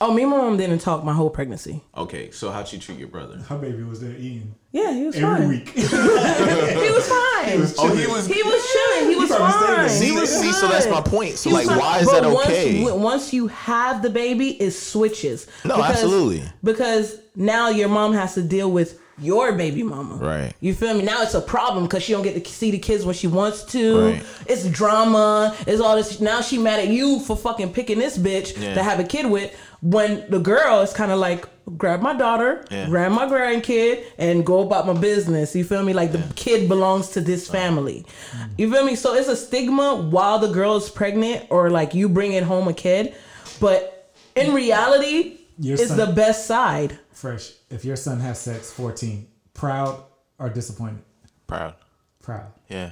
[0.00, 1.82] Oh, me and my mom didn't talk my whole pregnancy.
[1.96, 3.36] Okay, so how'd she treat your brother?
[3.48, 5.48] her baby was there eating Yeah, he was every fine.
[5.48, 5.68] week.
[5.74, 7.60] He was fine.
[7.60, 8.12] was Oh, he chilling.
[8.14, 8.26] was.
[8.26, 9.10] He was chilling.
[9.10, 9.86] He was probably fine.
[9.88, 10.02] there.
[10.02, 11.36] He was see, so that's my point.
[11.36, 11.78] So, like, fine.
[11.78, 12.78] why is But that once- okay?
[12.84, 15.46] w- Once, you have the baby, it switches.
[15.64, 16.42] No, absolutely.
[16.62, 20.14] Because now your mom has to deal with your baby mama.
[20.14, 20.54] Right.
[20.60, 21.02] You feel me?
[21.02, 23.64] Now it's a problem because she don't get to see the kids when she wants
[23.64, 24.00] to.
[24.12, 24.22] Right.
[24.46, 25.54] It's drama.
[25.66, 26.20] It's all this.
[26.20, 28.74] Now she mad at you for fucking picking this bitch Yeah.
[28.74, 29.54] to have a kid with.
[29.82, 31.46] When the girl is kind of like
[31.78, 32.86] grab my daughter, Yeah.
[32.88, 35.54] grab my grandkid, and go about my business.
[35.54, 35.92] You feel me?
[35.92, 38.04] Like the kid belongs to this family.
[38.58, 38.96] You feel me?
[38.96, 42.72] So it's a stigma while the girl is pregnant or like you bringing home a
[42.74, 43.14] kid,
[43.60, 46.98] but in reality, Your it's son- the best side.
[47.12, 47.52] Fresh.
[47.70, 50.02] If your son has sex, 14, proud
[50.38, 51.02] or disappointed?
[51.46, 51.74] Proud.
[52.22, 52.46] Proud.
[52.68, 52.90] Yeah.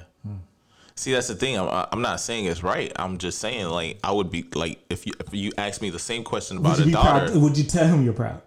[0.99, 1.57] See, that's the thing.
[1.57, 2.91] I'm, I'm not saying it's right.
[2.97, 5.97] I'm just saying, like, I would be like, if you if you ask me the
[5.97, 7.41] same question about Would you a daughter, proud?
[7.41, 8.41] Would you tell him you're proud?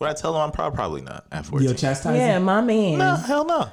[0.00, 0.74] would I tell him I'm proud?
[0.74, 1.68] Probably not at 14.
[1.68, 2.98] You'll chastise Yeah, my man.
[2.98, 3.68] No, hell no.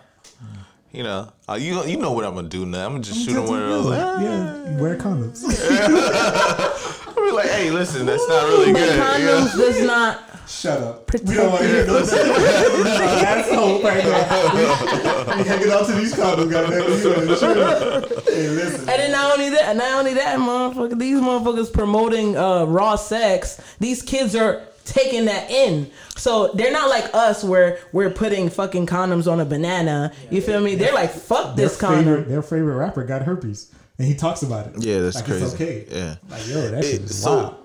[0.92, 2.86] You know, uh, you you know what I'm gonna do now.
[2.86, 3.98] I'm gonna just shoot him where of those.
[3.98, 5.44] "Ah." Yeah, wear condoms.
[7.18, 9.20] I'm be like, hey, listen, that's not really But good.
[9.20, 9.46] you know?
[9.48, 10.31] condoms does not.
[10.48, 11.08] Shut up.
[11.08, 15.38] Protect we don't want to hear no asshole right now.
[15.38, 16.84] We hanging on to these condoms, goddamn.
[16.92, 18.02] You know, sure.
[18.26, 18.80] Hey, listen.
[18.82, 23.62] And then not only that, not only that, motherfucker, these motherfuckers promoting uh, raw sex.
[23.80, 25.90] These kids are taking that in.
[26.18, 30.12] So they're not like us where we're putting fucking condoms on a banana.
[30.30, 30.76] You feel me?
[30.76, 32.04] They're like, fuck Their this condom.
[32.06, 34.74] favorite, their favorite rapper got herpes, and he talks about it.
[34.84, 35.46] Yeah, that's like crazy.
[35.46, 35.86] It's okay.
[35.90, 36.16] Yeah.
[36.30, 37.56] Like yo, that shit It- is so wild.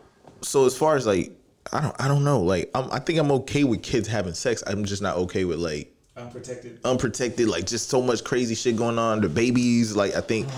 [0.42, 1.32] so as far as like
[1.72, 4.62] I don't I don't know like I'm, I think I'm okay with kids having sex.
[4.66, 6.80] I'm just not okay with like Unprotected.
[6.84, 9.20] unprotected like just so much crazy shit going on.
[9.20, 10.48] The babies like I think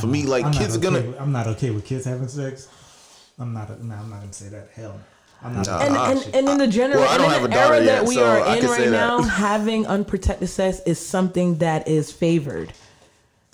[0.00, 2.28] for me like I'm kids are not gonna with- I'm not okay with kids having
[2.28, 2.68] sex.
[3.40, 3.68] I'm not.
[3.82, 4.68] No, I'm not gonna say that.
[4.74, 4.98] Hell.
[5.42, 5.66] I'm not.
[5.66, 5.80] Nah.
[5.80, 8.00] and, and, and in the general Well, I don't in have the daughter era yet,
[8.00, 12.10] that we so are I in right now, having unprotected sex is something that is
[12.10, 12.72] favored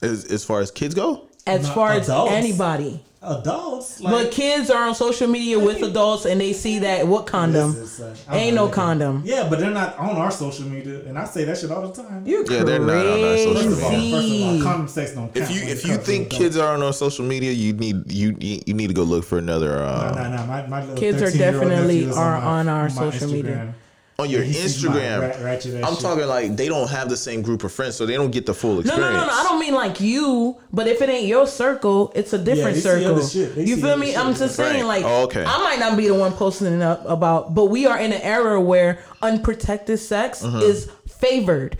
[0.01, 1.29] as, as far as kids go.
[1.47, 3.01] As Not far as anybody.
[3.27, 7.73] Adults, But kids are on social media with adults and they see that what condom?
[7.75, 9.23] Listen, son, Ain't no looking- condom.
[9.25, 12.03] Yeah, but they're not on our social media, and I say that shit all the
[12.03, 12.27] time.
[12.27, 14.61] You Yeah, they're not on our social First of all, first of all, crazy.
[14.63, 15.37] condom sex don't count.
[15.51, 16.37] If you if you comes to think adults.
[16.43, 19.39] kids are on social media, you need you you you need to go look for
[19.39, 20.47] another uh, No, no, no.
[20.47, 23.75] My, my Kids are definitely nephew is are my- on our my social media.
[24.19, 24.23] Instagram.
[24.23, 25.21] on your He Instagram.
[25.43, 26.01] rat- I'm shit.
[26.03, 28.55] talking like they don't have the same group of friends, so they don't get the
[28.55, 29.13] full experience.
[29.15, 29.33] no, no, no.
[29.33, 32.81] I don't mean like you, but if it ain't your circle, it's a different they
[32.81, 33.17] see circle.
[33.17, 33.55] other shit.
[33.57, 34.15] They You feel me?
[34.15, 35.03] I'm just saying, Right.
[35.03, 35.45] like, Oh, okay.
[35.45, 38.23] I might not be the one posting it up about, but we are in an
[38.23, 40.59] era where unprotected sex Uh-huh.
[40.59, 41.77] is favored.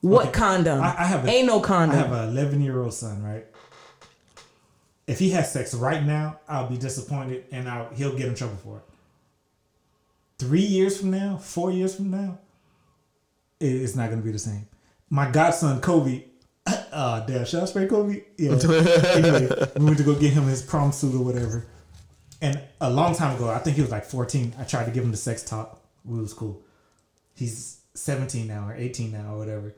[0.00, 0.32] What Okay.
[0.38, 0.80] condom?
[0.80, 1.98] I, I have a, ain't no condom.
[1.98, 3.46] I have an 11 year old son, right?
[5.06, 8.56] If he has sex right now, I'll be disappointed and I'll, he'll get in trouble
[8.64, 8.82] for it.
[10.42, 12.38] Three years from now, four years from now,
[13.60, 14.66] it's not to be the same.
[15.08, 16.24] My godson, Kobe,
[16.66, 18.24] uh, damn, should I spray Kobe?
[18.36, 18.50] Yeah.
[19.14, 21.64] anyway, we went to go get him his prom suit or whatever.
[22.40, 25.04] And a long time ago, I think he was like 14, I tried to give
[25.04, 25.80] him the sex talk.
[26.04, 26.60] We was cool.
[27.36, 29.74] He's 17 now or 18 now or whatever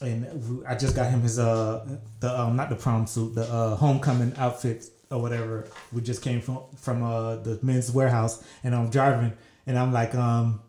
[0.00, 1.86] and I just got him his uh
[2.20, 5.68] the um not the prom suit the uh homecoming outfit or whatever.
[5.92, 9.32] We just came from from uh the men's Wearhouse and I'm driving
[9.66, 10.60] and I'm like um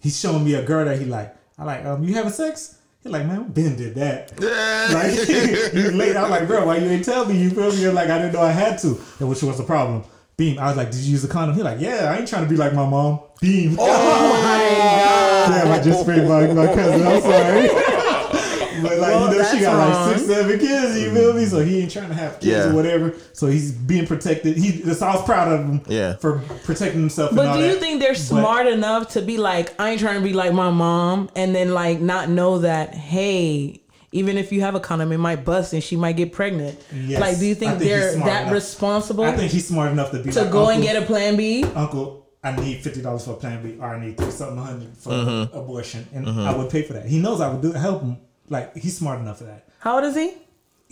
[0.00, 1.36] he's showing me a girl that he like.
[1.58, 2.78] I like um you having sex?
[3.02, 4.32] He like man Ben did that.
[4.92, 6.16] like he's late.
[6.16, 7.36] I'm like bro why you ain't tell me?
[7.36, 7.82] You feel me?
[7.82, 8.98] You're like I didn't know I had to.
[9.20, 10.04] And which was the problem.
[10.36, 10.58] Beam.
[10.58, 11.54] I was like, did you use a condom?
[11.54, 13.20] He like, yeah, I ain't trying to be like my mom.
[13.42, 13.76] Beam.
[13.78, 13.92] Oh my
[15.50, 15.64] god.
[15.64, 17.06] Damn, I just sprayed my, my cousin.
[17.06, 17.86] I'm sorry.
[18.82, 20.08] But like Well, you know, she got wrong.
[20.08, 20.98] like six, seven kids.
[21.00, 21.44] You feel me?
[21.46, 22.70] So he ain't trying to have kids Yeah.
[22.70, 23.14] or whatever.
[23.32, 24.56] So he's being protected.
[24.56, 25.80] He, so I was proud of him.
[25.86, 26.16] Yeah.
[26.16, 27.30] For protecting himself.
[27.30, 27.80] and But all do you that.
[27.80, 30.70] think they're But- smart enough to be like, I ain't trying to be like my
[30.70, 35.18] mom, and then like not know that, hey, even if you have a condom, it
[35.18, 36.76] might bust and she might get pregnant.
[36.92, 37.20] Yes.
[37.20, 38.52] Like, do you think, think they're that enough.
[38.52, 41.36] responsible I think he's smart enough to be to like, go and get a plan
[41.36, 41.62] B?
[41.76, 44.96] Uncle, I need fifty dollars for a plan B, or I need three something hundred
[44.96, 45.56] for Mm-hmm.
[45.56, 47.06] abortion, and I would pay for that.
[47.06, 48.16] He knows I would do it, help him.
[48.50, 49.66] Like he's smart enough for that.
[49.78, 50.34] How old is he?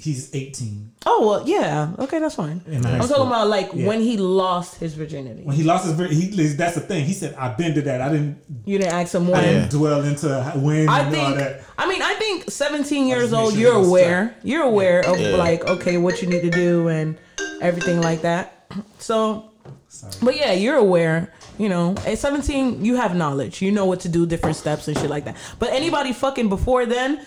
[0.01, 0.93] He's eighteen.
[1.05, 1.93] Oh well, yeah.
[1.99, 2.63] Okay, that's fine.
[2.69, 3.09] I'm school.
[3.09, 3.89] talking about like Yeah.
[3.89, 5.43] when he lost his virginity.
[5.43, 7.05] When he lost his, vir- he that's the thing.
[7.05, 8.01] He said, "I've been to that.
[8.01, 9.43] I didn't, You didn't ask him I when.
[9.43, 11.37] didn't dwell into when I and all think.
[11.39, 14.37] that." I mean, I think 17 years old, sure you're aware.
[14.45, 15.31] You're aware of Yeah.
[15.37, 17.19] like, okay, what you need to do and
[17.61, 18.55] everything like that.
[19.01, 19.48] So,
[20.23, 21.33] but yeah, you're aware.
[21.59, 23.61] You know, at 17, you have knowledge.
[23.61, 25.37] You know what to do, different steps and shit like that.
[25.59, 27.25] But anybody fucking before then,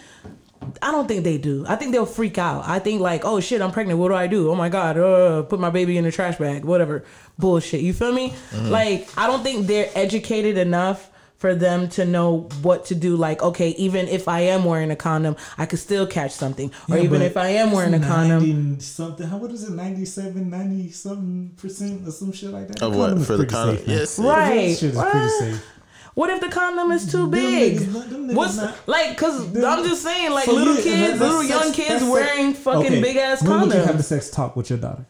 [0.82, 1.66] I don't think they do.
[1.68, 2.68] I think they'll freak out.
[2.68, 4.00] I think like, oh shit, I'm pregnant.
[4.00, 4.50] What do I do?
[4.50, 6.64] Oh my god, uh, put my baby in the trash bag.
[6.64, 7.04] Whatever,
[7.38, 7.82] bullshit.
[7.82, 8.34] You feel me?
[8.54, 11.11] Like, I don't think they're educated enough
[11.42, 13.16] for them to know what to do.
[13.16, 16.72] Like, okay, even if I am wearing a condom, I could still catch something.
[16.88, 19.26] Or Yeah, even if I am wearing a condom, 90 something.
[19.28, 19.72] How what is it?
[19.72, 22.84] 97, 90 something percent or some shit like that.
[22.84, 23.78] Of The what for the condom?
[23.78, 23.88] safe.
[23.88, 24.20] Yes.
[24.20, 24.68] Right.
[24.70, 25.12] That shit is What?
[25.12, 25.66] pretty safe.
[26.14, 27.80] what if the condom is too big?
[27.80, 29.18] niggas not- them niggas What's not- like?
[29.18, 31.90] Cause them- I'm just saying, like So little yeah, kids, little that's young sex- kids
[31.90, 34.70] that's sex- wearing fucking Okay, big ass When would you have the sex talk with
[34.70, 35.08] your daughter?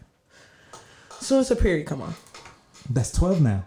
[1.20, 2.14] As soon as the period come on.
[2.90, 3.66] That's twelve now.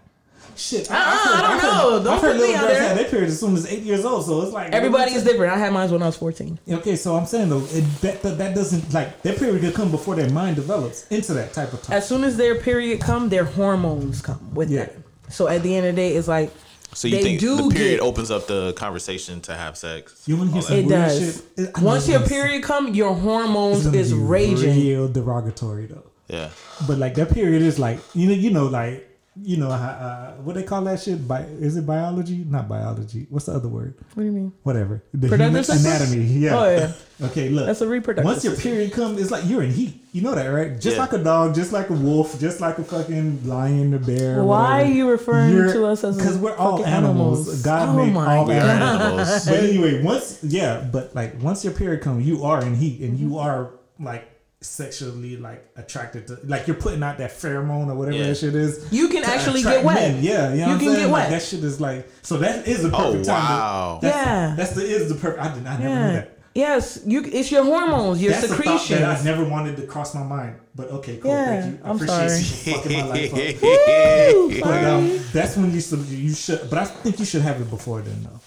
[0.55, 1.91] Shit, Uh-uh, I don't I've know.
[1.97, 4.25] Heard, Don't I've heard little girls have their periods as soon as eight years old.
[4.25, 5.51] So it's like Everybody is different.
[5.53, 6.59] I had mine when I was 14.
[6.69, 9.91] Okay, so I'm saying though, it, that, that that doesn't like their period could come
[9.91, 11.97] before their mind develops into that type of time.
[11.97, 14.81] As soon as their period come, their hormones come with Yeah.
[14.83, 14.97] it.
[15.29, 16.51] So at the end of the day, it's like
[16.93, 20.21] So you They think do the period get- opens up the conversation to have sex?
[20.25, 21.19] You want to hear some it weird does.
[21.19, 21.43] shit?
[21.57, 24.75] It- I Once your period come, your hormones is be raging.
[24.79, 26.03] Real derogatory though.
[26.29, 26.49] Yeah.
[26.87, 29.07] But like that period is like you know you know like
[29.43, 31.27] you know uh, what they call that shit.
[31.27, 32.45] Bi- is it biology?
[32.47, 33.27] Not biology.
[33.29, 33.95] What's the other word?
[34.13, 34.53] What do you mean?
[34.63, 35.03] Whatever.
[35.13, 36.23] The Productive human anatomy.
[36.23, 36.57] Yeah.
[36.59, 36.91] Oh, yeah.
[37.27, 37.47] Okay.
[37.47, 37.65] Look.
[37.65, 40.01] That's a reproductive Once your period comes, it's like you're in heat.
[40.11, 40.73] You know that, right?
[40.79, 41.01] Just Yeah.
[41.03, 44.43] like a dog, just like a wolf, just like a fucking lion, a bear.
[44.43, 44.89] Why whatever.
[44.89, 47.47] are you referring You're- to us as because we're all animals.
[47.47, 47.61] animals?
[47.63, 49.29] God Oh made all We are animals.
[49.29, 49.45] animals.
[49.47, 53.13] but anyway, once yeah, but like once your period comes, you are in heat and
[53.17, 53.29] Mm-hmm.
[53.29, 54.27] you are like
[54.65, 58.27] sexually like attracted to like you're putting out that pheromone or whatever Yeah.
[58.27, 58.85] that shit is.
[58.91, 59.95] You can actually get wet.
[59.95, 60.23] men.
[60.23, 60.95] Yeah, you, know You can saying?
[60.97, 61.29] get Like, wet.
[61.31, 63.41] that shit is like so that is the Oh perfect time.
[63.41, 63.99] to- wow.
[64.01, 64.49] that's Yeah.
[64.49, 65.41] the, that's the is the perfect.
[65.43, 66.31] I did I never knew that.
[66.55, 67.21] Yes, you.
[67.21, 70.55] It's your hormones, your That's thought that I never wanted to cross my mind.
[70.73, 71.29] But okay, cool.
[71.31, 71.79] Yeah, Thank you.
[71.83, 72.39] I I'm appreciate sorry.
[72.39, 73.61] you fucking my life up.
[74.35, 76.69] Woo, But um, that's when you should, you should.
[76.69, 78.39] But I think you should have it before then, though,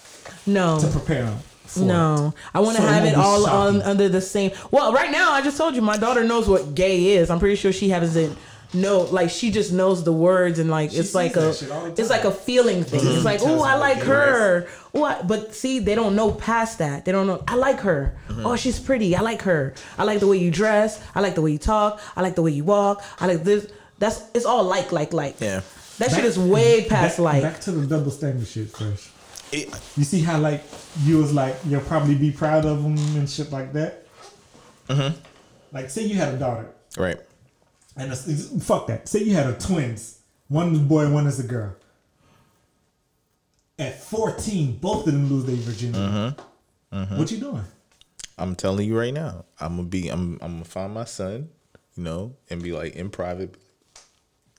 [0.46, 0.78] no.
[0.80, 1.38] to prepare them.
[1.76, 4.52] No, I want to So have it all on, under the same.
[4.70, 7.30] Well, right now, I just told you my daughter knows what gay is.
[7.30, 8.36] I'm pretty sure she hasn't
[8.74, 11.70] know like she just knows the words and like She it's like a that shit
[11.70, 13.00] all the it's like a feeling thing.
[13.00, 13.24] It's mm-hmm.
[13.24, 14.68] like oh I like her.
[14.94, 17.04] I, but see they don't know past that.
[17.04, 18.14] They don't know I like her.
[18.28, 18.46] Mm-hmm.
[18.46, 19.16] Oh she's pretty.
[19.16, 19.74] I like her.
[19.96, 21.02] I like the way you dress.
[21.14, 22.00] I like the way you talk.
[22.14, 23.02] I like the way you walk.
[23.20, 23.70] I like this.
[23.98, 25.40] That's it's all like like like.
[25.40, 25.62] Yeah.
[25.98, 27.42] That shit is way past back, like.
[27.42, 29.10] Back to the double standard shit first.
[29.52, 30.62] It- You see how like
[31.04, 34.06] you was like you'll probably be proud of them and shit like that.
[34.88, 35.16] Mm-hmm.
[35.72, 37.18] Like say you had a daughter right.
[37.96, 39.08] and it's- fuck that.
[39.08, 40.18] Say you had a twins.
[40.48, 41.74] One is a boy, one is a girl.
[43.78, 45.98] At 14, both of them lose their virginity.
[46.92, 47.16] Mm-hmm.
[47.18, 47.64] What you doing?
[48.36, 49.44] I'm telling you right now.
[49.60, 50.08] I'm gonna be.
[50.08, 50.38] I'm.
[50.40, 51.48] I'm gonna find my son.
[51.96, 53.56] You know, and be like in private.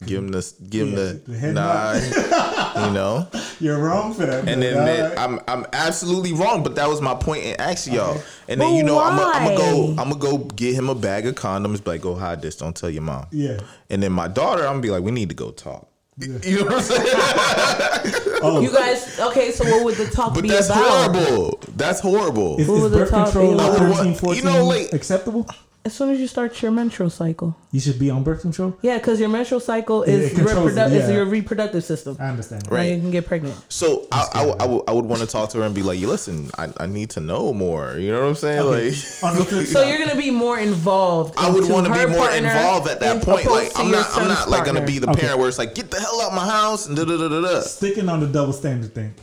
[0.05, 0.53] Give him this.
[0.53, 2.87] Give him Yeah, the, the head nod.
[2.87, 3.27] you know.
[3.59, 4.47] You're wrong for that.
[4.47, 5.19] And then, then Alright.
[5.19, 8.11] I'm I'm absolutely wrong, but that was my point in asking y'all.
[8.11, 8.23] Okay.
[8.47, 10.95] And then But you know I'm gonna I'm go I'm gonna go get him a
[10.95, 11.83] bag of condoms.
[11.83, 12.55] Be like, go hide this.
[12.55, 13.27] Don't tell your mom.
[13.31, 13.59] Yeah.
[13.89, 15.87] And then my daughter, I'm gonna be like, we need to go talk.
[16.19, 18.39] You know what I'm saying?
[18.41, 19.51] oh, You guys okay?
[19.51, 21.13] So what would the talk But be that's about?
[21.13, 21.59] horrible.
[21.75, 22.57] That's horrible.
[22.57, 23.93] is, What is was the birth top control eight at line?
[23.95, 25.45] 13, I 14 you know, like- acceptable?
[25.85, 27.55] As soon as you start your menstrual cycle.
[27.71, 28.77] You should be on birth control.
[28.81, 31.15] Yeah, because your menstrual cycle is it reprodu- it, is yeah.
[31.15, 32.17] your reproductive system.
[32.19, 32.69] I understand.
[32.69, 32.91] Now Right.
[32.93, 33.55] you can get pregnant.
[33.69, 35.81] So I, I, would- I would I would want to talk to her and be
[35.81, 37.97] like, listen, I, I need to know more.
[37.97, 38.59] You know what I'm saying?
[38.59, 38.89] Okay.
[38.89, 41.35] Like On the flip So you're gonna be more involved.
[41.37, 43.45] I would want to be more involved at that point.
[43.49, 45.21] Like I'm not I'm not like gonna be the Okay.
[45.21, 47.29] parent where it's like, get the hell out of my house and da da da
[47.29, 47.61] da da.
[47.61, 49.13] sticking on the double standard thing.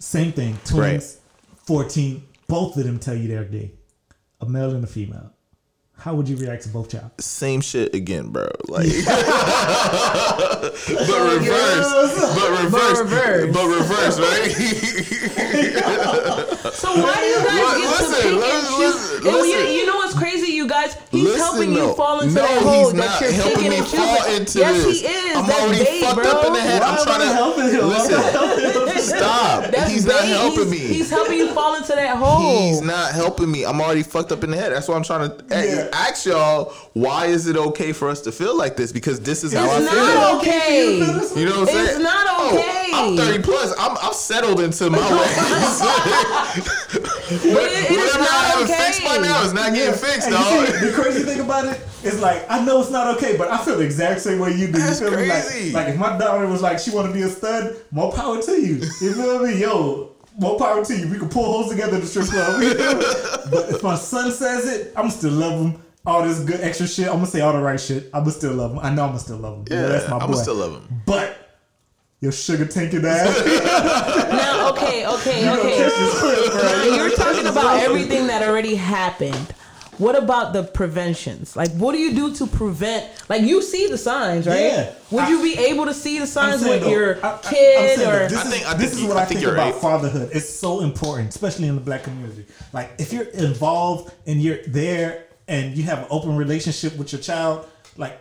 [0.00, 0.58] Same thing.
[0.64, 1.18] Twins,
[1.66, 3.70] 14, both of them tell you they're gay.
[4.40, 5.32] A male and a female.
[6.00, 7.10] How would you react to both child?
[7.20, 8.48] Same shit again, bro.
[8.68, 10.72] Like, but
[11.36, 11.90] reverse,
[12.34, 13.54] but reverse, reverse.
[13.54, 14.50] but reverse, right?
[16.72, 19.24] So why do you guys Look, get listen, to pick and listen, choose?
[19.24, 20.96] listen, And you, you know what's crazy, you guys?
[21.10, 21.88] He's Listen, helping though.
[21.90, 24.40] you fall into no, that hole that you're helping picking me and fall choosing.
[24.40, 25.00] into yes, this.
[25.00, 25.36] he is.
[25.36, 26.30] I'm That's already bait, fucked bro.
[26.30, 26.82] up in the head.
[26.82, 27.88] I'm trying am I to help him?
[27.88, 28.16] listen.
[29.00, 29.70] Stop.
[29.70, 30.78] That's he's not helping he's, me.
[30.78, 32.68] He's helping you fall into that hole.
[32.68, 33.64] He's not helping me.
[33.64, 34.72] I'm already fucked up in the head.
[34.72, 35.88] That's why I'm trying to a- Yeah.
[35.92, 38.92] ask y'all why is it okay for us to feel like this?
[38.92, 39.86] Because this is how It's I feel.
[39.88, 41.40] It's not okay.
[41.40, 41.88] You know what I'm saying?
[41.90, 42.69] It's not Oh, okay.
[43.00, 43.74] I'm 30 plus.
[43.78, 46.70] I'm I'm settled into my ways.
[47.30, 48.84] But it- it is Whatever I haven't okay.
[48.86, 50.66] fixed by now is not getting fixed, dog.
[50.66, 53.58] see, the crazy thing about it is like I know it's not okay, but I
[53.64, 54.72] feel the exact same way you do.
[54.72, 55.28] That's you feel me?
[55.28, 55.72] crazy.
[55.72, 58.42] Like, like if my daughter was like she want to be a stud, more power
[58.42, 58.76] to you.
[59.00, 59.60] You feel me?
[59.60, 61.08] Yo, more power to you.
[61.08, 62.60] We can pull holes together in the strip club.
[62.60, 62.74] Me?
[63.50, 65.82] but if my son says it, I'm still love him.
[66.06, 68.06] All this good extra shit, I'm gonna say all the right shit.
[68.14, 68.78] I'm gonna still love him.
[68.80, 69.64] I know I'm gonna still love him.
[69.70, 70.24] Yeah, that's my boy.
[70.24, 71.02] I'ma still love him.
[71.06, 71.36] But
[72.20, 73.36] your sugar tanking ass.
[74.30, 75.76] Now, okay, okay, gonna okay.
[75.76, 76.62] catch this clip, bro.
[76.62, 79.54] Now, You're talking about everything that already happened.
[79.98, 81.56] What about the preventions?
[81.56, 83.06] Like, what do you do to prevent?
[83.28, 84.58] Like, you see the signs, right?
[84.60, 84.94] Yeah.
[85.10, 87.38] Would I- you be able to see the signs with though, your I- I- I'm
[87.42, 88.04] kid or?
[88.04, 89.72] though, this I is, think- I this think is what I I, think think about
[89.72, 89.82] right.
[89.82, 90.30] fatherhood.
[90.32, 92.46] It's so important, especially in the black community.
[92.72, 97.20] Like if you're involved and you're there and you have an open relationship with your
[97.20, 97.66] child,
[97.98, 98.18] like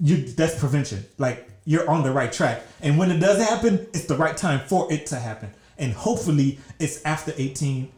[0.00, 1.04] you that's prevention.
[1.18, 2.62] Like you're on the right track.
[2.80, 5.50] And when it does happen, it's the right time for it to happen.
[5.76, 7.92] And hopefully it's after 18,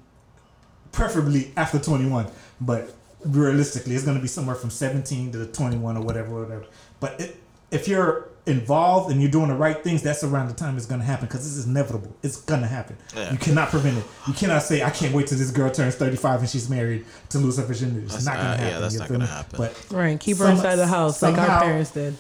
[0.91, 2.27] preferably after 21.
[2.61, 2.93] But
[3.25, 6.67] realistically, it's going to be somewhere from 17 to 21 or whatever, whatever.
[6.99, 7.37] But it,
[7.71, 11.05] if you're involved and you're doing the right things, that's around the time it's gonna
[11.05, 12.17] happen because this is inevitable.
[12.23, 12.97] It's gonna happen.
[13.15, 13.31] Yeah.
[13.31, 14.05] You cannot prevent it.
[14.27, 17.39] You cannot say I can't wait till this girl turns 35 and she's married to
[17.39, 18.01] lose her virginity.
[18.07, 18.81] It's That's not gonna not- yeah, happen.
[18.81, 19.57] that's not gonna happen.
[19.59, 22.17] But Right, keep her Some- inside the house like our parents did.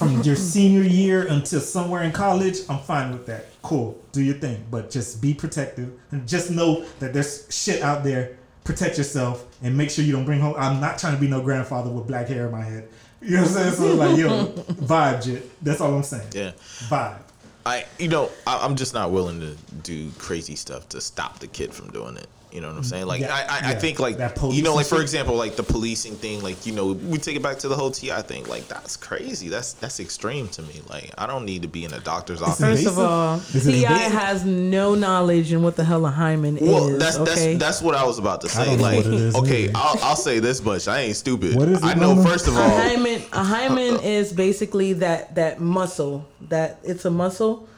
[0.00, 3.46] From your senior year until somewhere in college, I'm fine with that.
[3.60, 8.02] Cool, do your thing, but just be protective and just know that there's shit out
[8.02, 8.38] there.
[8.64, 10.54] Protect yourself and make sure you don't bring home.
[10.56, 12.88] I'm not trying to be no grandfather with black hair in my head.
[13.20, 13.74] You know what I'm saying?
[13.74, 14.46] So like, yo,
[14.86, 15.62] vibe, jit.
[15.62, 16.28] That's all I'm saying.
[16.32, 16.52] Yeah.
[16.88, 17.18] Vibe.
[17.66, 21.46] I you know I, I'm just not willing to do crazy stuff to stop the
[21.46, 22.28] kid from doing it.
[22.52, 23.06] You know what I'm mm, saying?
[23.06, 25.62] Like Yeah, I, I, I think like That you know like for example like the
[25.62, 28.68] policing thing like you know we take it back to the whole T.I thing like
[28.68, 32.00] that's crazy that's that's extreme to me like I don't need to be in a
[32.00, 32.60] doctor's office.
[32.60, 32.98] First invasive?
[32.98, 36.98] of all, T.I has no knowledge in what the hell a hymen Well, is.
[36.98, 38.76] that's okay, that's that's what I was about to say.
[38.76, 39.70] Like, what it is okay.
[39.74, 41.56] I'll, I'll say this much: I ain't stupid.
[41.56, 42.14] What is it, I know.
[42.14, 42.28] Mama?
[42.28, 43.22] First of a all, hymen.
[43.32, 46.26] A hymen is basically that that muscle.
[46.48, 47.68] That it's a muscle.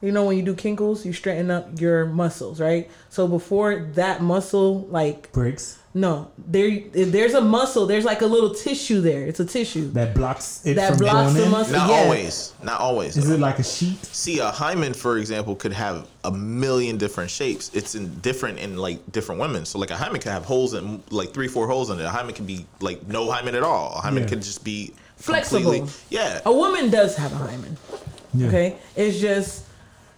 [0.00, 2.90] You know when you do kinkles, you straighten up your muscles, right?
[3.10, 7.86] So before that muscle, like Breaks no, there there's a muscle.
[7.86, 9.26] There's like a little tissue there.
[9.26, 11.50] It's a tissue that blocks it that from blocks the in.
[11.50, 11.72] muscle.
[11.72, 11.96] not yeah.
[11.96, 13.16] always, not always.
[13.16, 13.34] Is though.
[13.34, 14.04] it like a sheet?
[14.04, 17.72] See, a hymen, for example, could have a million different shapes.
[17.74, 19.64] It's in different in like different women.
[19.64, 22.04] So like a hymen could have holes in like three, four holes in it.
[22.04, 23.94] A hymen can be like no hymen at all.
[23.96, 24.28] A hymen Yeah.
[24.28, 25.88] could just be Flexible.
[26.08, 26.40] Yeah.
[26.46, 27.76] A woman does have a hymen.
[28.32, 28.46] Yeah.
[28.46, 29.64] Okay, it's just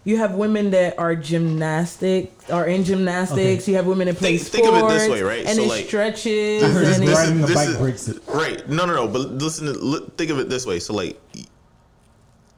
[0.05, 3.62] you have women that are gymnastic, are in gymnastics.
[3.65, 3.71] Okay.
[3.73, 4.95] You have women that play Think- think of it sports.
[4.95, 5.47] this way, right?
[5.47, 6.62] And So, it like- stretches.
[6.62, 8.23] I heard and this it's, riding a this bike is- breaks it.
[8.27, 8.69] Right.
[8.69, 9.07] No, no, no.
[9.09, 10.81] But listen, to, li- think of it this way.
[10.81, 11.21] So, like,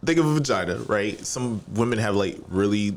[0.07, 1.25] think of a vagina, right?
[1.27, 2.97] Some women have like really,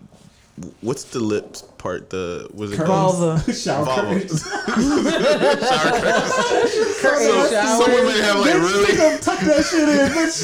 [0.82, 2.10] what's the lips part?
[2.10, 3.18] The was it called?
[3.18, 3.54] Vulva.
[3.64, 4.02] Shower Vulva.
[4.02, 4.44] curtains.
[4.44, 6.98] Shower curtains.
[7.02, 7.82] Curtain So, shower.
[7.84, 9.18] some women have like really.
[9.20, 10.38] Tuck that shit in, bitch.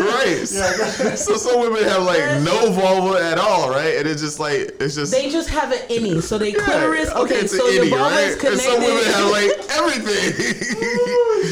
[0.00, 1.16] Right.
[1.18, 3.96] so some women have like no vulva at all, right?
[3.96, 7.10] And it's just like it's just They just have an innie, so they Yeah, clitoris.
[7.10, 8.52] Okay, it's so an your innie, vulva is connected.
[8.52, 10.34] And some women have like everything.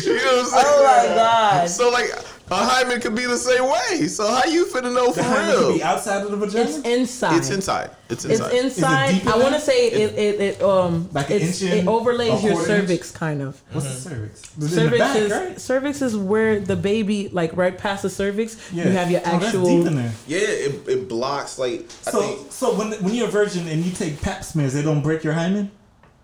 [0.05, 0.64] you know what I'm saying?
[0.66, 1.68] oh my god!
[1.70, 2.11] So like
[2.53, 4.07] a hymen could be the same way.
[4.09, 5.73] So how you finna know for The hymen could real?
[5.75, 6.65] be outside of the vagina.
[6.69, 7.37] It's inside.
[7.38, 7.91] It's inside.
[8.09, 8.53] It's inside.
[8.53, 8.65] It's inside.
[8.65, 9.12] inside.
[9.15, 11.79] deep in I want to say it, it, it um Like an it's, inch in,
[11.79, 12.81] it overlays a your quarter inch?
[12.88, 13.61] cervix kind of.
[13.73, 14.41] What's the cervix?
[14.43, 15.61] It's in the Cervix back, is right?
[15.61, 18.57] cervix is where the baby like right past the cervix.
[18.73, 18.85] Yeah.
[18.85, 19.65] You have your Oh, that's actual.
[19.67, 20.12] deep in there.
[20.27, 23.85] yeah, it, it blocks like I So, think so when when you're a virgin and
[23.85, 25.71] you take Pap smears, they don't break your hymen.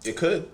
[0.04, 0.48] it could.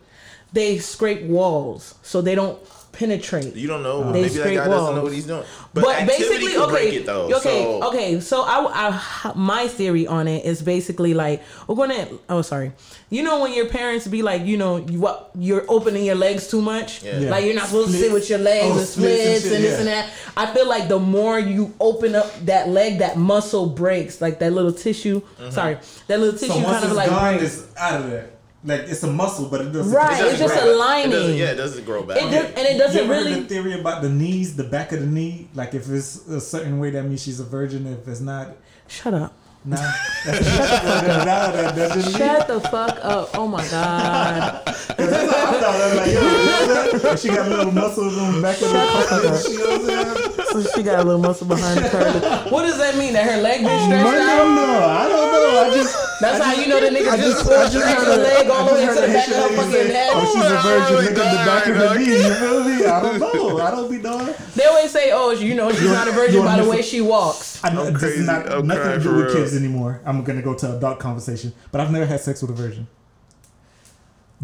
[0.53, 2.59] they scrape walls so they don't
[2.95, 3.55] penetrate.
[3.55, 4.05] You don't know.
[4.13, 5.45] They Maybe that scrape guy doesn't know what he's doing.
[5.73, 7.27] But, activity basically, could okay, break it, though.
[7.37, 8.21] okay, so, okay.
[8.21, 8.91] So I,
[9.25, 12.09] I, my theory on it is basically like we're gonna.
[12.29, 12.73] Oh, sorry.
[13.11, 16.49] You know when your parents be like, you know, you what you're opening your legs
[16.49, 17.19] too much, Yeah.
[17.19, 17.31] Yeah.
[17.31, 18.95] like you're not supposed to sit with your legs Oh, and splits
[19.27, 19.79] and splits shit, and this yeah.
[19.79, 20.11] and that.
[20.37, 24.53] I feel like the more you open up that leg, that muscle breaks, like that
[24.53, 25.21] little tissue.
[25.21, 25.51] Mm-hmm.
[25.51, 25.79] Sorry,
[26.09, 27.59] that little tissue So kind of like gone, breaks.
[27.63, 28.31] it's out of there.
[28.67, 29.93] Like it's a muscle, but it doesn't.
[29.93, 31.05] Right, It doesn't it's just grow a back.
[31.07, 31.37] It lining.
[31.39, 32.17] yeah, it doesn't grow back.
[32.17, 33.41] It does- and it doesn't ever heard really.
[33.41, 35.49] the theory about the knees, the back of the knee?
[35.55, 37.87] Like if it's a certain way, that means she's a virgin.
[37.87, 38.57] If it's not,
[38.89, 39.35] Shut up.
[39.67, 39.77] nah.
[40.25, 42.17] That's nah, that, that.
[42.17, 43.31] Shut the fuck up.
[43.35, 44.63] Oh my god.
[44.67, 50.24] I thought that like, yo, she got little muscles on the back of the
[50.63, 50.69] she.
[50.69, 52.51] So she got a little muscle behind the curve.
[52.53, 53.13] What does that mean?
[53.13, 54.37] That her leg been I stretched out?
[54.39, 54.85] don't know.
[54.85, 55.61] I don't know.
[55.61, 56.21] I just.
[56.21, 58.69] That's how you know the nigga I just just, pulled just stretched her leg all
[58.69, 60.11] the way to the back of her fucking lady head.
[60.15, 60.95] Oh, she's a virgin.
[60.95, 62.25] really Look at the back of her knee.
[62.25, 62.87] You feel me?
[62.87, 63.59] I don't know.
[63.65, 64.35] I don't be knowing.
[64.55, 67.63] They always say, "Oh, you know, she's not a virgin by the way she walks."
[67.65, 69.35] I know this is not nothing to do with real.
[69.35, 70.01] kids anymore.
[70.05, 72.87] I'm gonna go to adult conversation, but I've never had sex with a virgin.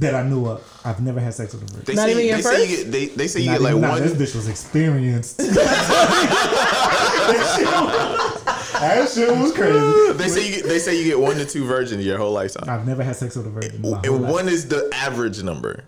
[0.00, 0.80] That I knew of.
[0.84, 1.84] I've never had sex with a virgin.
[1.84, 2.82] They Not say, even your they say you first?
[2.84, 5.38] get they, they say you Not get like even- nah, one This bitch was experienced.
[5.38, 5.46] that,
[7.56, 10.12] shit was, that shit was crazy.
[10.14, 12.68] they say you get they say you get one to two virgins your whole lifetime.
[12.68, 13.76] I've never had sex with a virgin.
[13.76, 14.32] in my whole And life.
[14.32, 15.84] one is the average number.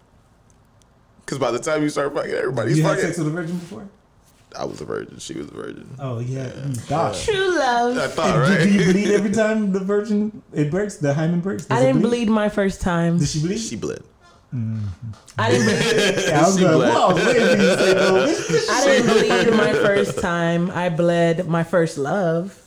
[1.27, 3.05] Cause by the time you start fucking everybody's you had fucking.
[3.07, 3.89] sex with a virgin before?
[4.57, 5.19] I was a virgin.
[5.19, 5.89] She was a virgin.
[5.99, 7.15] Oh yeah, you mm, thought.
[7.15, 7.99] True love.
[7.99, 8.63] I thought, right?
[8.63, 10.97] do, do you bleed every time the virgin it breaks?
[10.97, 11.67] The hymen breaks?
[11.67, 13.19] Does I didn't bleed my first time.
[13.19, 13.59] Did she bleed?
[13.59, 14.03] she bled.
[15.39, 15.67] I didn't.
[15.67, 16.95] Bleed, yeah, I was she like, bled.
[16.95, 18.27] well, I was waiting for you say no.
[18.29, 20.71] Oh, I didn't bleed my first time.
[20.73, 22.62] I bled my first love.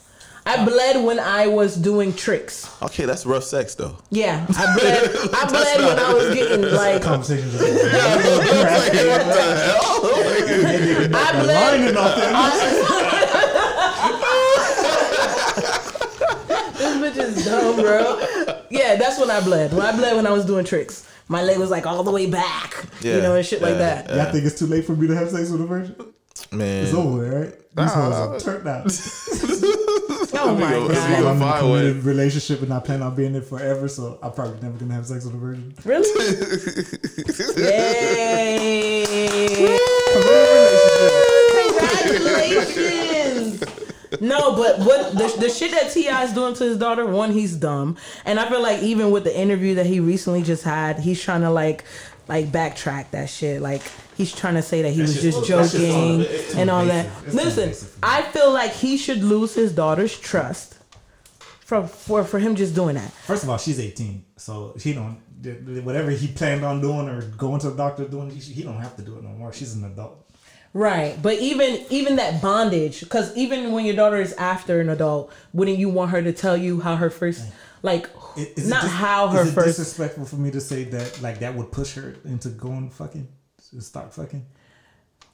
[0.48, 2.70] I bled when I was doing tricks.
[2.84, 3.98] Okay, that's rough sex though.
[4.12, 5.10] Yeah, I bled.
[5.34, 7.02] I bled when I was getting like.
[7.02, 7.52] Conversations.
[7.52, 11.16] Just what the hell?
[11.16, 11.82] I bled.
[11.82, 12.36] lining off that.
[16.78, 18.20] This bitch is dumb, bro.
[18.70, 19.74] Yeah, that's when I bled.
[19.74, 21.10] When I bled when I was doing tricks.
[21.28, 24.04] My leg was like all the way back, yeah, you know, and shit like yeah,
[24.04, 24.10] that.
[24.16, 25.96] Y'all think it's too late for me to have sex with a virgin?
[26.52, 27.52] Man, It's over, with, right?
[27.76, 28.86] These hoes are turned out.
[30.38, 31.20] Oh my go- god.
[31.20, 31.28] go.
[31.30, 34.60] I'm in a committed relationship and I plan on being it forever, so I'm probably
[34.62, 35.74] never gonna have sex with a virgin.
[35.84, 36.08] Really?
[39.06, 39.78] Yay!
[42.26, 43.64] Congratulations!
[44.22, 47.06] No, but what the, the shit that T.I is doing to his daughter?
[47.06, 50.64] One, he's dumb, and I feel like even with the interview that he recently just
[50.64, 51.84] had, he's trying to like,
[52.28, 53.62] like backtrack that shit.
[53.62, 53.82] Like
[54.16, 56.86] he's trying to say that he was shit- just that's just joking it's and all
[56.86, 57.06] that.
[57.26, 58.02] It's Listen, invasive for me.
[58.04, 60.78] I feel like he should lose his daughter's trust
[61.40, 63.12] for for for him just doing that.
[63.12, 65.18] First of all, she's 18, so she don't
[65.84, 68.30] whatever he planned on doing or going to the doctor doing.
[68.30, 69.54] He, he don't have to do it no more.
[69.54, 70.22] She's an adult.
[70.74, 75.32] Right, but even even that bondage, because even when your daughter is after an adult,
[75.54, 77.46] wouldn't you want her to tell you how her first,
[77.82, 79.68] like, is it not how her is it first?
[79.78, 83.26] disrespectful for me to say that like that would push her into going fucking
[83.76, 84.46] to start fucking.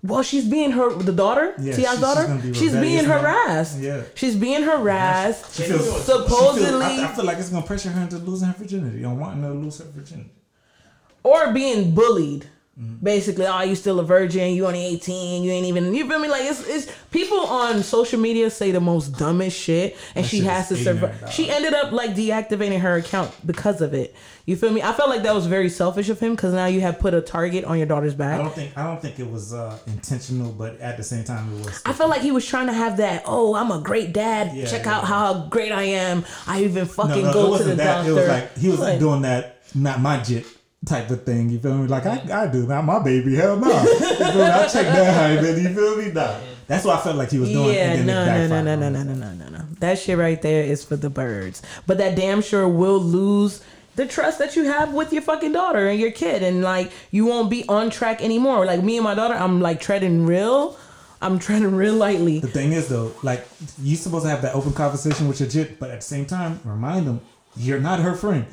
[0.03, 2.25] Well, she's being her the daughter, Yeah, T.I's she- she's daughter.
[2.27, 3.79] gonna be she's being harassed.
[3.79, 4.01] Yeah.
[4.15, 5.55] she's being harassed.
[5.55, 8.47] She feels, she feels- supposedly, I, I feel like it's gonna pressure her into losing
[8.47, 10.31] her virginity or wanting her to lose her virginity.
[11.23, 12.47] or being bullied.
[12.79, 13.03] Mm-hmm.
[13.03, 14.53] Basically, oh, you still a virgin?
[14.53, 15.43] You only eighteen?
[15.43, 15.93] You ain't even.
[15.93, 16.29] You feel me?
[16.29, 20.39] Like it's, it's people on social media say the most dumbest shit, and That she
[20.41, 21.31] has to survive.
[21.33, 24.15] She ended up like deactivating her account because of it.
[24.45, 24.81] You feel me?
[24.81, 27.19] I felt like that was very selfish of him because now you have put a
[27.19, 28.39] target on your daughter's back.
[28.39, 31.53] I don't think I don't think it was uh, intentional, but at the same time
[31.53, 31.81] it was.
[31.85, 33.23] I felt like he was trying to have that.
[33.25, 34.55] Oh, I'm a great dad.
[34.55, 34.95] Yeah, Check yeah.
[34.97, 36.23] out how great I am.
[36.47, 37.95] I even fucking no, it go to wasn't the that.
[37.97, 38.11] doctor.
[38.11, 38.99] It was like he was What?
[38.99, 39.57] doing that.
[39.75, 40.45] Not my jit
[40.85, 41.49] type of thing.
[41.49, 41.87] You feel me?
[41.87, 42.65] Like I, I do.
[42.67, 43.35] Not my baby.
[43.35, 43.67] Hell no.
[43.81, 44.41] You feel me?
[44.41, 46.11] I check that how you feel me?
[46.11, 46.39] Nah.
[46.67, 47.73] That's what I felt like he was doing.
[47.73, 49.65] Yeah, and then no, no, no, no, no, no, no, no, no, no.
[49.79, 51.61] That shit right there is for the birds.
[51.85, 53.61] But that damn sure will lose
[53.97, 57.25] the trust that you have with your fucking daughter and your kid, and like you
[57.25, 58.65] won't be on track anymore.
[58.65, 60.77] Like me and my daughter, I'm like treading real.
[61.21, 62.39] I'm treading real lightly.
[62.39, 63.45] The thing is though, like
[63.81, 66.61] you supposed to have that open conversation with your jit, but at the same time,
[66.63, 67.19] remind them
[67.55, 68.45] you're not her friend.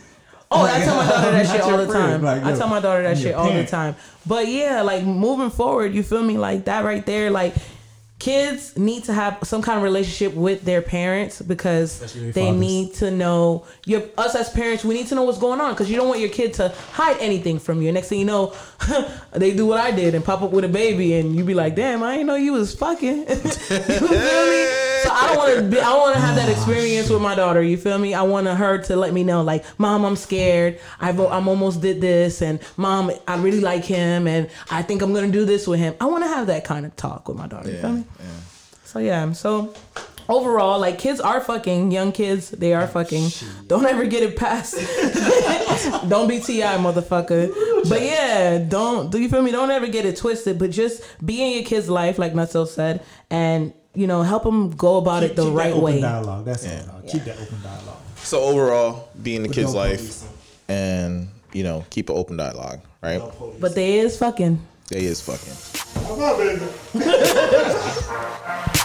[0.50, 2.22] Oh, I tell my daughter that shit all the friend.
[2.22, 2.22] time.
[2.22, 3.96] Like, I tell my daughter that shit all the time.
[4.26, 6.38] But yeah, like moving forward, you feel me?
[6.38, 7.54] Like that right there, like
[8.18, 12.60] kids need to have some kind of relationship with their parents because they fathers.
[12.60, 15.88] need to know your us as parents we need to know what's going on because
[15.88, 17.92] you don't want your kid to hide anything from you.
[17.92, 18.52] Next thing you know
[19.32, 21.74] they do what i did and pop up with a baby and you be like
[21.76, 23.26] damn i didn't know you was fucking.
[23.28, 24.66] You feel me?
[25.04, 27.62] So i don't want to be i want to have that experience with my daughter
[27.62, 28.14] you feel me?
[28.14, 30.80] I want her to let me know like mom i'm scared.
[31.00, 35.12] I've, i'm almost did this and mom i really like him and i think i'm
[35.14, 35.94] gonna do this with him.
[36.00, 38.04] I want to have that kind of talk with my daughter you feel me
[38.84, 39.74] so yeah, so
[40.28, 42.50] overall, like kids are fucking young kids.
[42.50, 43.30] They are fucking.
[43.66, 44.74] Don't ever get it past.
[46.08, 47.88] don't be T.I, motherfucker.
[47.88, 49.50] But yeah, don't do you feel me?
[49.52, 50.58] Don't ever get it twisted.
[50.58, 54.70] But just be in your kid's life, like Nutso said, and you know help them
[54.70, 56.00] go about it the Keep that right open way.
[56.00, 56.44] Dialogue.
[56.44, 56.86] That's all.
[56.86, 57.08] dog.
[57.08, 57.96] Keep that open dialogue.
[58.16, 60.28] So overall, be in the With kid's no life policing.
[60.68, 63.18] and you know keep an open dialogue, right?
[63.18, 63.54] No.
[63.60, 64.60] But they is fucking.
[64.88, 65.52] They is fucking.
[66.06, 66.64] Come on, baby.